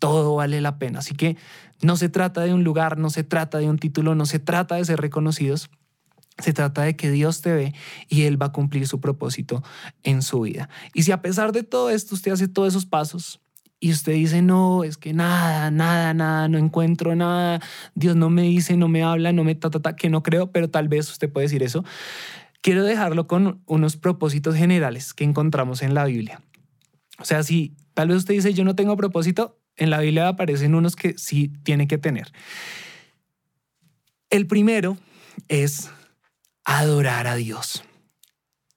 todo 0.06 0.36
vale 0.36 0.62
la 0.62 0.78
pena. 0.78 1.00
Así 1.00 1.16
que 1.16 1.36
no 1.82 1.98
se 1.98 2.10
trata 2.10 2.42
de 2.42 2.54
un 2.54 2.64
lugar, 2.64 3.00
no 3.00 3.10
se 3.10 3.24
trata 3.24 3.58
de 3.58 3.68
un 3.68 3.80
título, 3.80 4.14
no 4.14 4.28
se 4.28 4.38
trata 4.38 4.76
de 4.76 4.86
ser 4.86 5.02
reconocidos. 5.02 5.72
Se 6.38 6.54
trata 6.54 6.84
de 6.84 6.96
que 6.96 7.10
Dios 7.10 7.42
te 7.42 7.52
ve 7.54 7.74
y 8.08 8.24
Él 8.24 8.40
va 8.40 8.48
a 8.48 8.52
cumplir 8.52 8.88
su 8.88 9.02
propósito 9.02 9.64
en 10.04 10.22
su 10.22 10.42
vida. 10.42 10.70
Y 10.94 11.02
si 11.04 11.12
a 11.12 11.24
pesar 11.24 11.54
de 11.54 11.64
todo 11.64 11.90
esto 11.90 12.14
usted 12.14 12.34
hace 12.34 12.48
todos 12.48 12.68
esos 12.68 12.86
pasos 12.86 13.42
y 13.80 13.92
usted 13.92 14.14
dice, 14.14 14.44
no, 14.44 14.84
es 14.84 14.98
que 14.98 15.12
nada, 15.12 15.72
nada, 15.72 16.14
nada, 16.14 16.48
no 16.50 16.60
encuentro 16.60 17.16
nada, 17.16 17.62
Dios 17.96 18.16
no 18.16 18.30
me 18.30 18.44
dice, 18.44 18.78
no 18.78 18.88
me 18.88 19.02
habla, 19.02 19.32
no 19.32 19.44
me 19.44 19.56
ta, 19.56 19.72
ta, 19.72 19.80
ta, 19.80 19.96
que 19.96 20.12
no 20.12 20.22
creo, 20.22 20.52
pero 20.52 20.70
tal 20.70 20.88
vez 20.88 21.10
usted 21.10 21.32
puede 21.32 21.46
decir 21.46 21.64
eso, 21.64 21.84
quiero 22.62 22.84
dejarlo 22.84 23.26
con 23.26 23.64
unos 23.66 23.98
propósitos 23.98 24.54
generales 24.54 25.16
que 25.16 25.24
encontramos 25.24 25.82
en 25.82 25.96
la 25.96 26.06
Biblia. 26.06 26.42
O 27.18 27.26
sea, 27.26 27.42
si 27.42 27.76
tal 27.96 28.10
vez 28.10 28.18
usted 28.18 28.36
dice, 28.36 28.54
yo 28.54 28.66
no 28.66 28.76
tengo 28.76 28.96
propósito, 28.98 29.58
en 29.78 29.90
la 29.90 30.00
Biblia 30.00 30.28
aparecen 30.28 30.76
unos 30.76 30.96
que 30.96 31.18
sí 31.18 31.52
tiene 31.64 31.88
que 31.88 31.98
tener. 31.98 32.32
El 34.30 34.48
primero 34.48 34.98
es 35.48 35.90
adorar 36.64 37.28
a 37.28 37.36
Dios. 37.36 37.84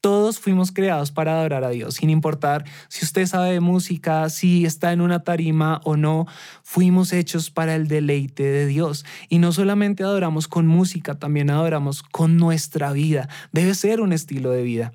Todos 0.00 0.38
fuimos 0.38 0.70
creados 0.70 1.10
para 1.10 1.32
adorar 1.32 1.64
a 1.64 1.70
Dios, 1.70 1.96
sin 1.96 2.08
importar 2.08 2.64
si 2.88 3.04
usted 3.04 3.26
sabe 3.26 3.52
de 3.52 3.60
música, 3.60 4.30
si 4.30 4.64
está 4.64 4.92
en 4.92 5.00
una 5.00 5.24
tarima 5.24 5.80
o 5.82 5.96
no, 5.96 6.26
fuimos 6.62 7.12
hechos 7.12 7.50
para 7.50 7.74
el 7.74 7.88
deleite 7.88 8.44
de 8.44 8.66
Dios. 8.66 9.04
Y 9.28 9.38
no 9.38 9.50
solamente 9.50 10.04
adoramos 10.04 10.46
con 10.46 10.68
música, 10.68 11.18
también 11.18 11.50
adoramos 11.50 12.04
con 12.04 12.36
nuestra 12.36 12.92
vida. 12.92 13.28
Debe 13.50 13.74
ser 13.74 14.00
un 14.00 14.12
estilo 14.12 14.52
de 14.52 14.62
vida. 14.62 14.92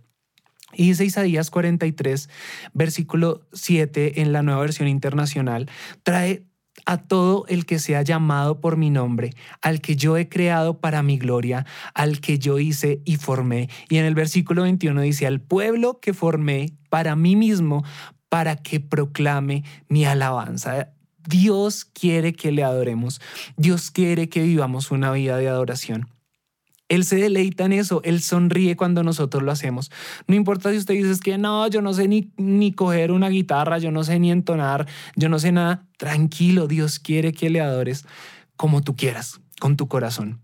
Y 0.75 0.87
dice 0.87 1.05
Isaías 1.05 1.49
43, 1.49 2.29
versículo 2.73 3.47
7 3.53 4.21
en 4.21 4.33
la 4.33 4.43
nueva 4.43 4.61
versión 4.61 4.87
internacional, 4.87 5.69
trae 6.03 6.45
a 6.85 6.97
todo 6.97 7.45
el 7.47 7.65
que 7.65 7.79
sea 7.79 8.01
llamado 8.01 8.59
por 8.59 8.77
mi 8.77 8.89
nombre, 8.89 9.31
al 9.61 9.79
que 9.79 9.95
yo 9.95 10.17
he 10.17 10.27
creado 10.27 10.79
para 10.79 11.03
mi 11.03 11.17
gloria, 11.17 11.65
al 11.93 12.19
que 12.19 12.39
yo 12.39 12.59
hice 12.59 13.01
y 13.05 13.17
formé. 13.17 13.69
Y 13.89 13.97
en 13.97 14.05
el 14.05 14.15
versículo 14.15 14.63
21 14.63 15.01
dice, 15.01 15.27
al 15.27 15.39
pueblo 15.39 15.99
que 15.99 16.13
formé 16.13 16.73
para 16.89 17.15
mí 17.15 17.35
mismo, 17.35 17.83
para 18.29 18.55
que 18.55 18.79
proclame 18.79 19.63
mi 19.87 20.05
alabanza. 20.05 20.89
Dios 21.27 21.85
quiere 21.85 22.33
que 22.33 22.51
le 22.51 22.63
adoremos. 22.63 23.21
Dios 23.55 23.91
quiere 23.91 24.27
que 24.27 24.41
vivamos 24.41 24.91
una 24.91 25.11
vida 25.11 25.37
de 25.37 25.47
adoración. 25.47 26.09
Él 26.93 27.05
se 27.05 27.15
deleita 27.15 27.65
en 27.65 27.73
eso, 27.73 28.01
Él 28.03 28.21
sonríe 28.21 28.75
cuando 28.75 29.01
nosotros 29.01 29.41
lo 29.41 29.51
hacemos. 29.51 29.89
No 30.27 30.35
importa 30.35 30.69
si 30.69 30.77
usted 30.77 30.93
dice 30.93 31.19
que 31.23 31.39
no, 31.39 31.67
yo 31.67 31.81
no 31.81 31.91
sé 31.91 32.07
ni, 32.07 32.31
ni 32.37 32.71
coger 32.71 33.11
una 33.11 33.29
guitarra, 33.29 33.79
yo 33.79 33.89
no 33.89 34.03
sé 34.03 34.19
ni 34.19 34.29
entonar, 34.29 34.87
yo 35.15 35.27
no 35.27 35.39
sé 35.39 35.51
nada. 35.51 35.87
Tranquilo, 35.97 36.67
Dios 36.67 36.99
quiere 36.99 37.33
que 37.33 37.49
le 37.49 37.61
adores 37.61 38.05
como 38.57 38.81
tú 38.81 38.95
quieras, 38.95 39.41
con 39.59 39.75
tu 39.75 39.87
corazón. 39.87 40.39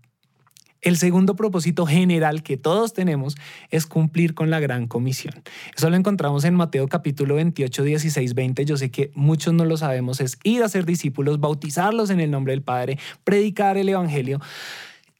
El 0.80 0.96
segundo 0.96 1.36
propósito 1.36 1.86
general 1.86 2.42
que 2.42 2.56
todos 2.56 2.94
tenemos 2.94 3.36
es 3.70 3.86
cumplir 3.86 4.34
con 4.34 4.50
la 4.50 4.58
gran 4.58 4.88
comisión. 4.88 5.44
Eso 5.76 5.88
lo 5.88 5.94
encontramos 5.94 6.44
en 6.44 6.54
Mateo 6.54 6.88
capítulo 6.88 7.36
28, 7.36 7.84
16, 7.84 8.34
20. 8.34 8.64
Yo 8.64 8.76
sé 8.76 8.90
que 8.90 9.12
muchos 9.14 9.54
no 9.54 9.64
lo 9.66 9.76
sabemos. 9.76 10.20
Es 10.20 10.36
ir 10.42 10.64
a 10.64 10.68
ser 10.68 10.84
discípulos, 10.84 11.38
bautizarlos 11.38 12.10
en 12.10 12.18
el 12.18 12.32
nombre 12.32 12.54
del 12.54 12.62
Padre, 12.62 12.98
predicar 13.22 13.76
el 13.76 13.88
Evangelio. 13.88 14.40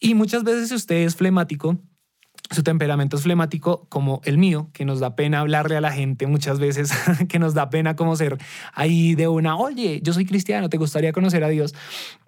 Y 0.01 0.15
muchas 0.15 0.45
veces 0.45 0.71
si 0.71 0.75
usted 0.75 0.97
es 0.97 1.15
flemático, 1.15 1.79
su 2.51 2.65
temperamento 2.65 3.17
es 3.17 3.23
flemático 3.23 3.87
como 3.89 4.21
el 4.25 4.37
mío, 4.37 4.71
que 4.73 4.85
nos 4.85 4.99
da 4.99 5.15
pena 5.15 5.41
hablarle 5.41 5.77
a 5.77 5.81
la 5.81 5.93
gente 5.93 6.27
muchas 6.27 6.59
veces, 6.59 6.91
que 7.29 7.39
nos 7.39 7.55
da 7.55 7.71
pena 7.71 7.95
como 7.95 8.17
ser 8.17 8.39
ahí 8.73 9.15
de 9.15 9.29
una, 9.29 9.57
oye, 9.57 10.01
yo 10.03 10.13
soy 10.13 10.25
cristiano, 10.25 10.69
¿te 10.69 10.77
gustaría 10.77 11.13
conocer 11.13 11.45
a 11.45 11.49
Dios? 11.49 11.75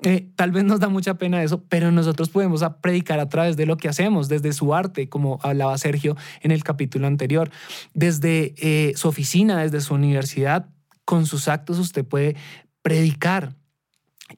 Eh, 0.05 0.29
tal 0.37 0.53
vez 0.53 0.63
nos 0.65 0.79
da 0.79 0.89
mucha 0.89 1.15
pena 1.15 1.43
eso, 1.43 1.65
pero 1.69 1.91
nosotros 1.91 2.29
podemos 2.29 2.63
predicar 2.81 3.19
a 3.19 3.29
través 3.29 3.57
de 3.57 3.67
lo 3.67 3.77
que 3.77 3.89
hacemos, 3.89 4.29
desde 4.29 4.53
su 4.53 4.75
arte, 4.75 5.09
como 5.09 5.41
hablaba 5.43 5.77
Sergio 5.79 6.17
en 6.41 6.53
el 6.53 6.63
capítulo 6.63 7.09
anterior, 7.09 7.51
desde 7.95 8.55
eh, 8.59 8.93
su 8.95 9.09
oficina, 9.09 9.61
desde 9.61 9.81
su 9.81 9.95
universidad, 9.95 10.69
con 11.05 11.27
sus 11.27 11.49
actos 11.49 11.79
usted 11.79 12.05
puede 12.05 12.37
predicar 12.83 13.57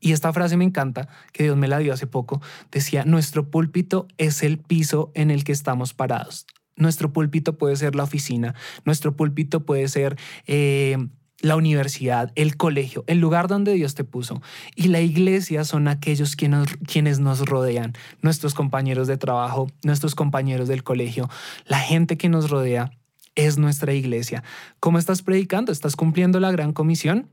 y 0.00 0.12
esta 0.12 0.32
frase 0.32 0.56
me 0.56 0.64
encanta, 0.64 1.08
que 1.32 1.44
Dios 1.44 1.56
me 1.56 1.68
la 1.68 1.78
dio 1.78 1.92
hace 1.92 2.06
poco. 2.06 2.40
Decía, 2.70 3.04
nuestro 3.04 3.50
púlpito 3.50 4.06
es 4.18 4.42
el 4.42 4.58
piso 4.58 5.10
en 5.14 5.30
el 5.30 5.44
que 5.44 5.52
estamos 5.52 5.94
parados. 5.94 6.46
Nuestro 6.76 7.12
púlpito 7.12 7.56
puede 7.56 7.76
ser 7.76 7.94
la 7.94 8.02
oficina, 8.02 8.54
nuestro 8.84 9.16
púlpito 9.16 9.64
puede 9.64 9.88
ser... 9.88 10.16
Eh, 10.46 10.98
la 11.40 11.56
universidad, 11.56 12.32
el 12.36 12.56
colegio, 12.56 13.04
el 13.06 13.18
lugar 13.18 13.48
donde 13.48 13.74
Dios 13.74 13.94
te 13.94 14.02
puso. 14.02 14.40
Y 14.74 14.88
la 14.88 15.00
iglesia 15.00 15.64
son 15.64 15.88
aquellos 15.88 16.36
quienes, 16.36 16.76
quienes 16.86 17.20
nos 17.20 17.40
rodean, 17.40 17.92
nuestros 18.22 18.54
compañeros 18.54 19.08
de 19.08 19.18
trabajo, 19.18 19.68
nuestros 19.84 20.14
compañeros 20.14 20.68
del 20.68 20.82
colegio, 20.82 21.28
la 21.66 21.78
gente 21.78 22.16
que 22.16 22.30
nos 22.30 22.48
rodea 22.48 22.92
es 23.34 23.58
nuestra 23.58 23.92
iglesia. 23.92 24.42
¿Cómo 24.80 24.98
estás 24.98 25.22
predicando? 25.22 25.70
¿Estás 25.70 25.96
cumpliendo 25.96 26.40
la 26.40 26.50
gran 26.50 26.72
comisión? 26.72 27.28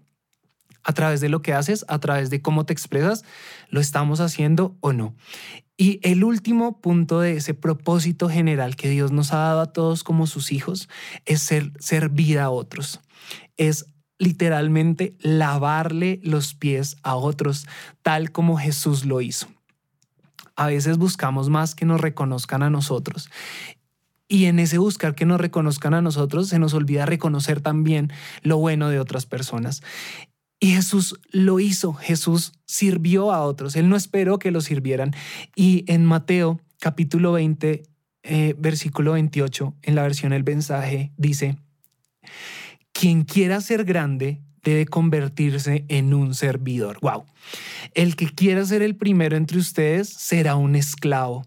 A 0.83 0.93
través 0.93 1.21
de 1.21 1.29
lo 1.29 1.41
que 1.41 1.53
haces, 1.53 1.85
a 1.87 1.99
través 1.99 2.29
de 2.29 2.41
cómo 2.41 2.65
te 2.65 2.73
expresas, 2.73 3.23
¿lo 3.69 3.79
estamos 3.79 4.19
haciendo 4.19 4.75
o 4.79 4.93
no? 4.93 5.15
Y 5.77 5.99
el 6.03 6.23
último 6.23 6.79
punto 6.79 7.19
de 7.19 7.37
ese 7.37 7.53
propósito 7.53 8.29
general 8.29 8.75
que 8.75 8.89
Dios 8.89 9.11
nos 9.11 9.33
ha 9.33 9.37
dado 9.37 9.61
a 9.61 9.73
todos 9.73 10.03
como 10.03 10.27
sus 10.27 10.51
hijos 10.51 10.89
es 11.25 11.41
ser, 11.41 11.71
servir 11.79 12.39
a 12.39 12.49
otros, 12.49 12.99
es 13.57 13.85
literalmente 14.19 15.15
lavarle 15.19 16.19
los 16.23 16.53
pies 16.53 16.97
a 17.01 17.15
otros, 17.15 17.67
tal 18.03 18.31
como 18.31 18.57
Jesús 18.57 19.05
lo 19.05 19.21
hizo. 19.21 19.47
A 20.55 20.67
veces 20.67 20.99
buscamos 20.99 21.49
más 21.49 21.73
que 21.73 21.85
nos 21.85 21.99
reconozcan 21.99 22.61
a 22.61 22.69
nosotros. 22.69 23.31
Y 24.27 24.45
en 24.45 24.59
ese 24.59 24.77
buscar 24.77 25.15
que 25.15 25.25
nos 25.25 25.41
reconozcan 25.41 25.95
a 25.95 26.01
nosotros, 26.01 26.49
se 26.49 26.59
nos 26.59 26.75
olvida 26.75 27.07
reconocer 27.07 27.61
también 27.61 28.13
lo 28.43 28.57
bueno 28.57 28.89
de 28.89 28.99
otras 28.99 29.25
personas. 29.25 29.81
Y 30.63 30.75
Jesús 30.75 31.19
lo 31.31 31.59
hizo, 31.59 31.93
Jesús 31.93 32.53
sirvió 32.65 33.33
a 33.33 33.41
otros, 33.41 33.75
Él 33.75 33.89
no 33.89 33.95
esperó 33.95 34.37
que 34.37 34.51
lo 34.51 34.61
sirvieran. 34.61 35.11
Y 35.55 35.83
en 35.87 36.05
Mateo 36.05 36.61
capítulo 36.79 37.31
20, 37.31 37.81
eh, 38.21 38.55
versículo 38.59 39.13
28, 39.13 39.75
en 39.81 39.95
la 39.95 40.03
versión 40.03 40.33
El 40.33 40.43
mensaje, 40.43 41.11
dice, 41.17 41.57
quien 42.93 43.23
quiera 43.23 43.59
ser 43.59 43.85
grande 43.85 44.39
debe 44.63 44.85
convertirse 44.85 45.83
en 45.87 46.13
un 46.13 46.35
servidor. 46.35 46.99
Wow. 47.01 47.25
El 47.95 48.15
que 48.15 48.27
quiera 48.29 48.63
ser 48.63 48.83
el 48.83 48.95
primero 48.95 49.35
entre 49.37 49.57
ustedes 49.57 50.09
será 50.09 50.55
un 50.55 50.75
esclavo. 50.75 51.43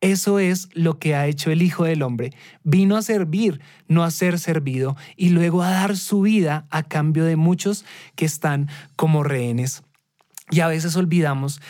Eso 0.00 0.38
es 0.38 0.68
lo 0.72 0.98
que 0.98 1.14
ha 1.14 1.26
hecho 1.26 1.50
el 1.50 1.60
Hijo 1.60 1.84
del 1.84 2.02
Hombre. 2.02 2.32
Vino 2.64 2.96
a 2.96 3.02
servir, 3.02 3.60
no 3.86 4.02
a 4.02 4.10
ser 4.10 4.38
servido, 4.38 4.96
y 5.16 5.28
luego 5.28 5.62
a 5.62 5.70
dar 5.70 5.96
su 5.96 6.22
vida 6.22 6.66
a 6.70 6.82
cambio 6.82 7.24
de 7.24 7.36
muchos 7.36 7.84
que 8.14 8.24
están 8.24 8.68
como 8.96 9.22
rehenes. 9.22 9.82
Y 10.50 10.60
a 10.60 10.68
veces 10.68 10.96
olvidamos 10.96 11.60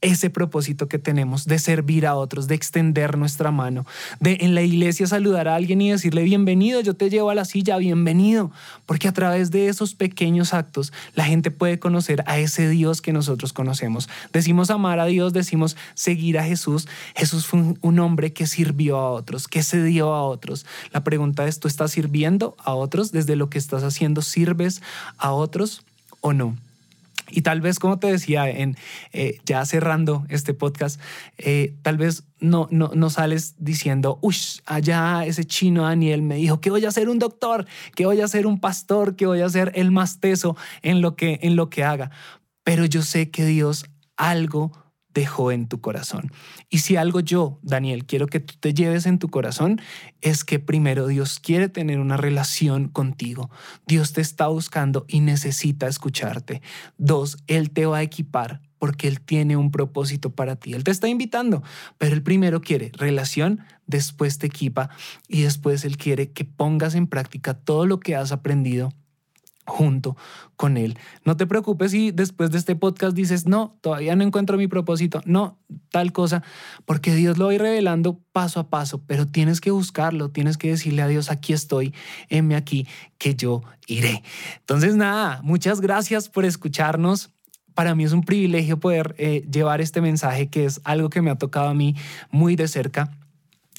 ese 0.00 0.30
propósito 0.30 0.88
que 0.88 0.98
tenemos 0.98 1.44
de 1.46 1.58
servir 1.58 2.06
a 2.06 2.14
otros, 2.14 2.46
de 2.46 2.54
extender 2.54 3.18
nuestra 3.18 3.50
mano, 3.50 3.84
de 4.20 4.38
en 4.40 4.54
la 4.54 4.62
iglesia 4.62 5.06
saludar 5.06 5.48
a 5.48 5.56
alguien 5.56 5.80
y 5.80 5.90
decirle 5.90 6.22
bienvenido, 6.22 6.80
yo 6.80 6.94
te 6.94 7.10
llevo 7.10 7.30
a 7.30 7.34
la 7.34 7.44
silla, 7.44 7.76
bienvenido, 7.78 8.52
porque 8.86 9.08
a 9.08 9.12
través 9.12 9.50
de 9.50 9.68
esos 9.68 9.94
pequeños 9.94 10.54
actos 10.54 10.92
la 11.14 11.24
gente 11.24 11.50
puede 11.50 11.78
conocer 11.78 12.22
a 12.26 12.38
ese 12.38 12.68
Dios 12.68 13.02
que 13.02 13.12
nosotros 13.12 13.52
conocemos. 13.52 14.08
Decimos 14.32 14.70
amar 14.70 15.00
a 15.00 15.06
Dios, 15.06 15.32
decimos 15.32 15.76
seguir 15.94 16.38
a 16.38 16.44
Jesús. 16.44 16.86
Jesús 17.16 17.46
fue 17.46 17.74
un 17.80 17.98
hombre 17.98 18.32
que 18.32 18.46
sirvió 18.46 18.98
a 18.98 19.10
otros, 19.10 19.48
que 19.48 19.62
se 19.62 19.82
dio 19.82 20.14
a 20.14 20.22
otros. 20.22 20.64
La 20.92 21.02
pregunta 21.02 21.46
es, 21.46 21.58
¿tú 21.58 21.66
estás 21.66 21.90
sirviendo 21.90 22.56
a 22.58 22.74
otros 22.74 23.10
desde 23.10 23.36
lo 23.36 23.50
que 23.50 23.58
estás 23.58 23.82
haciendo? 23.82 24.22
¿Sirves 24.22 24.80
a 25.16 25.32
otros 25.32 25.82
o 26.20 26.32
no? 26.32 26.56
Y 27.30 27.42
tal 27.42 27.60
vez, 27.60 27.78
como 27.78 27.98
te 27.98 28.06
decía, 28.10 28.48
en, 28.48 28.76
eh, 29.12 29.38
ya 29.44 29.64
cerrando 29.64 30.24
este 30.28 30.54
podcast, 30.54 31.00
eh, 31.36 31.74
tal 31.82 31.96
vez 31.96 32.24
no, 32.40 32.68
no, 32.70 32.90
no 32.94 33.10
sales 33.10 33.54
diciendo, 33.58 34.18
uy, 34.22 34.36
allá 34.66 35.24
ese 35.26 35.44
chino 35.44 35.82
Daniel 35.82 36.22
me 36.22 36.36
dijo 36.36 36.60
que 36.60 36.70
voy 36.70 36.84
a 36.84 36.90
ser 36.90 37.08
un 37.08 37.18
doctor, 37.18 37.66
que 37.94 38.06
voy 38.06 38.20
a 38.20 38.28
ser 38.28 38.46
un 38.46 38.60
pastor, 38.60 39.16
que 39.16 39.26
voy 39.26 39.40
a 39.40 39.48
ser 39.48 39.72
el 39.74 39.90
más 39.90 40.20
teso 40.20 40.56
en 40.82 41.00
lo 41.00 41.16
que, 41.16 41.38
en 41.42 41.56
lo 41.56 41.70
que 41.70 41.84
haga. 41.84 42.10
Pero 42.64 42.84
yo 42.84 43.02
sé 43.02 43.30
que 43.30 43.44
Dios 43.44 43.86
algo 44.16 44.72
dejó 45.18 45.50
en 45.50 45.66
tu 45.66 45.80
corazón. 45.80 46.30
Y 46.70 46.78
si 46.78 46.96
algo 46.96 47.20
yo, 47.20 47.58
Daniel, 47.62 48.06
quiero 48.06 48.28
que 48.28 48.38
tú 48.38 48.54
te 48.60 48.72
lleves 48.72 49.04
en 49.06 49.18
tu 49.18 49.28
corazón, 49.28 49.80
es 50.20 50.44
que 50.44 50.60
primero 50.60 51.08
Dios 51.08 51.40
quiere 51.40 51.68
tener 51.68 51.98
una 51.98 52.16
relación 52.16 52.88
contigo. 52.88 53.50
Dios 53.86 54.12
te 54.12 54.20
está 54.20 54.46
buscando 54.46 55.04
y 55.08 55.20
necesita 55.20 55.88
escucharte. 55.88 56.62
Dos, 56.98 57.38
Él 57.48 57.70
te 57.70 57.86
va 57.86 57.98
a 57.98 58.02
equipar 58.02 58.60
porque 58.78 59.08
Él 59.08 59.20
tiene 59.20 59.56
un 59.56 59.72
propósito 59.72 60.30
para 60.30 60.54
ti. 60.54 60.72
Él 60.72 60.84
te 60.84 60.92
está 60.92 61.08
invitando, 61.08 61.64
pero 61.98 62.14
Él 62.14 62.22
primero 62.22 62.60
quiere 62.60 62.92
relación, 62.94 63.64
después 63.86 64.38
te 64.38 64.46
equipa 64.46 64.88
y 65.26 65.42
después 65.42 65.84
Él 65.84 65.96
quiere 65.96 66.30
que 66.30 66.44
pongas 66.44 66.94
en 66.94 67.08
práctica 67.08 67.54
todo 67.54 67.86
lo 67.86 67.98
que 67.98 68.14
has 68.14 68.30
aprendido 68.30 68.92
junto 69.68 70.16
con 70.56 70.76
Él. 70.76 70.98
No 71.24 71.36
te 71.36 71.46
preocupes 71.46 71.92
si 71.92 72.10
después 72.10 72.50
de 72.50 72.58
este 72.58 72.74
podcast 72.74 73.14
dices, 73.14 73.46
no, 73.46 73.76
todavía 73.80 74.16
no 74.16 74.24
encuentro 74.24 74.56
mi 74.56 74.66
propósito, 74.66 75.20
no, 75.24 75.58
tal 75.90 76.12
cosa, 76.12 76.42
porque 76.86 77.14
Dios 77.14 77.38
lo 77.38 77.46
va 77.46 77.52
revelando 77.52 78.18
paso 78.32 78.58
a 78.58 78.68
paso, 78.68 79.02
pero 79.06 79.26
tienes 79.26 79.60
que 79.60 79.70
buscarlo, 79.70 80.30
tienes 80.30 80.56
que 80.56 80.70
decirle 80.70 81.02
a 81.02 81.08
Dios, 81.08 81.30
aquí 81.30 81.52
estoy, 81.52 81.94
heme 82.28 82.56
aquí, 82.56 82.88
que 83.18 83.34
yo 83.34 83.62
iré. 83.86 84.22
Entonces, 84.60 84.96
nada, 84.96 85.40
muchas 85.44 85.80
gracias 85.80 86.28
por 86.28 86.44
escucharnos. 86.44 87.30
Para 87.74 87.94
mí 87.94 88.04
es 88.04 88.12
un 88.12 88.22
privilegio 88.22 88.80
poder 88.80 89.14
eh, 89.18 89.46
llevar 89.52 89.80
este 89.80 90.00
mensaje 90.00 90.48
que 90.48 90.64
es 90.64 90.80
algo 90.82 91.10
que 91.10 91.22
me 91.22 91.30
ha 91.30 91.36
tocado 91.36 91.68
a 91.68 91.74
mí 91.74 91.94
muy 92.30 92.56
de 92.56 92.66
cerca 92.66 93.10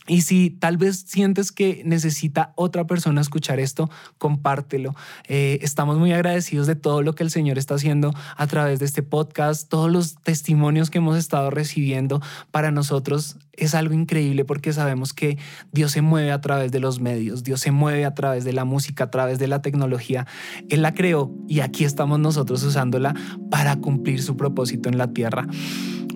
y 0.10 0.22
si 0.22 0.50
tal 0.50 0.78
vez 0.78 1.06
sientes 1.08 1.52
que 1.52 1.84
necesita 1.86 2.52
otra 2.56 2.88
persona 2.88 3.22
escuchar 3.22 3.60
esto, 3.60 3.90
compártelo. 4.18 4.96
Eh, 5.28 5.60
estamos 5.62 6.00
muy 6.00 6.12
agradecidos 6.12 6.66
de 6.66 6.76
todo 6.76 7.04
lo 7.04 7.14
que 7.14 7.24
el 7.24 7.30
Señor 7.30 7.60
está 7.60 7.76
haciendo 7.76 8.12
a 8.36 8.48
través 8.48 8.80
de 8.80 8.86
este 8.86 9.04
podcast, 9.04 9.70
todos 9.70 9.92
los 9.92 10.16
testimonios 10.16 10.90
que 10.90 10.98
hemos 10.98 11.16
estado 11.16 11.52
recibiendo. 11.52 12.22
Para 12.50 12.72
nosotros 12.72 13.38
es 13.54 13.76
algo 13.76 13.94
increíble 13.94 14.46
porque 14.46 14.74
sabemos 14.74 15.14
que 15.14 15.38
Dios 15.72 15.92
se 15.92 16.02
mueve 16.02 16.32
a 16.32 16.42
través 16.42 16.72
de 16.72 16.80
los 16.80 17.00
medios, 17.00 17.44
Dios 17.44 17.62
se 17.62 17.72
mueve 17.72 18.04
a 18.06 18.16
través 18.16 18.44
de 18.44 18.54
la 18.54 18.66
música, 18.66 19.06
a 19.06 19.12
través 19.12 19.38
de 19.38 19.48
la 19.48 19.62
tecnología. 19.62 20.26
Él 20.70 20.82
la 20.82 20.96
creó 20.96 21.32
y 21.48 21.60
aquí 21.60 21.84
estamos 21.84 22.20
nosotros 22.20 22.64
usándola 22.64 23.14
para 23.52 23.76
cumplir 23.76 24.24
su 24.24 24.36
propósito 24.36 24.90
en 24.90 24.98
la 24.98 25.14
tierra. 25.14 25.48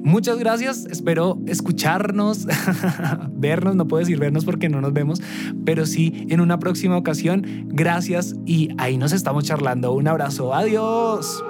Muchas 0.04 0.38
gracias, 0.38 0.86
espero 0.86 1.40
escucharnos, 1.48 2.46
vernos, 3.32 3.76
no 3.76 3.88
puedo 3.88 4.00
decir 4.00 4.20
vernos 4.20 4.44
porque 4.44 4.68
no 4.68 4.82
nos 4.82 4.92
vemos, 4.92 5.22
pero 5.66 5.86
sí 5.86 6.28
en 6.30 6.42
una 6.42 6.60
próxima 6.60 6.98
ocasión. 6.98 7.46
Gracias 7.68 8.36
y 8.46 8.70
ahí 8.78 8.98
nos 8.98 9.14
estamos 9.14 9.46
charlando. 9.46 9.94
Un 9.94 10.08
abrazo, 10.10 10.54
adiós. 10.54 11.44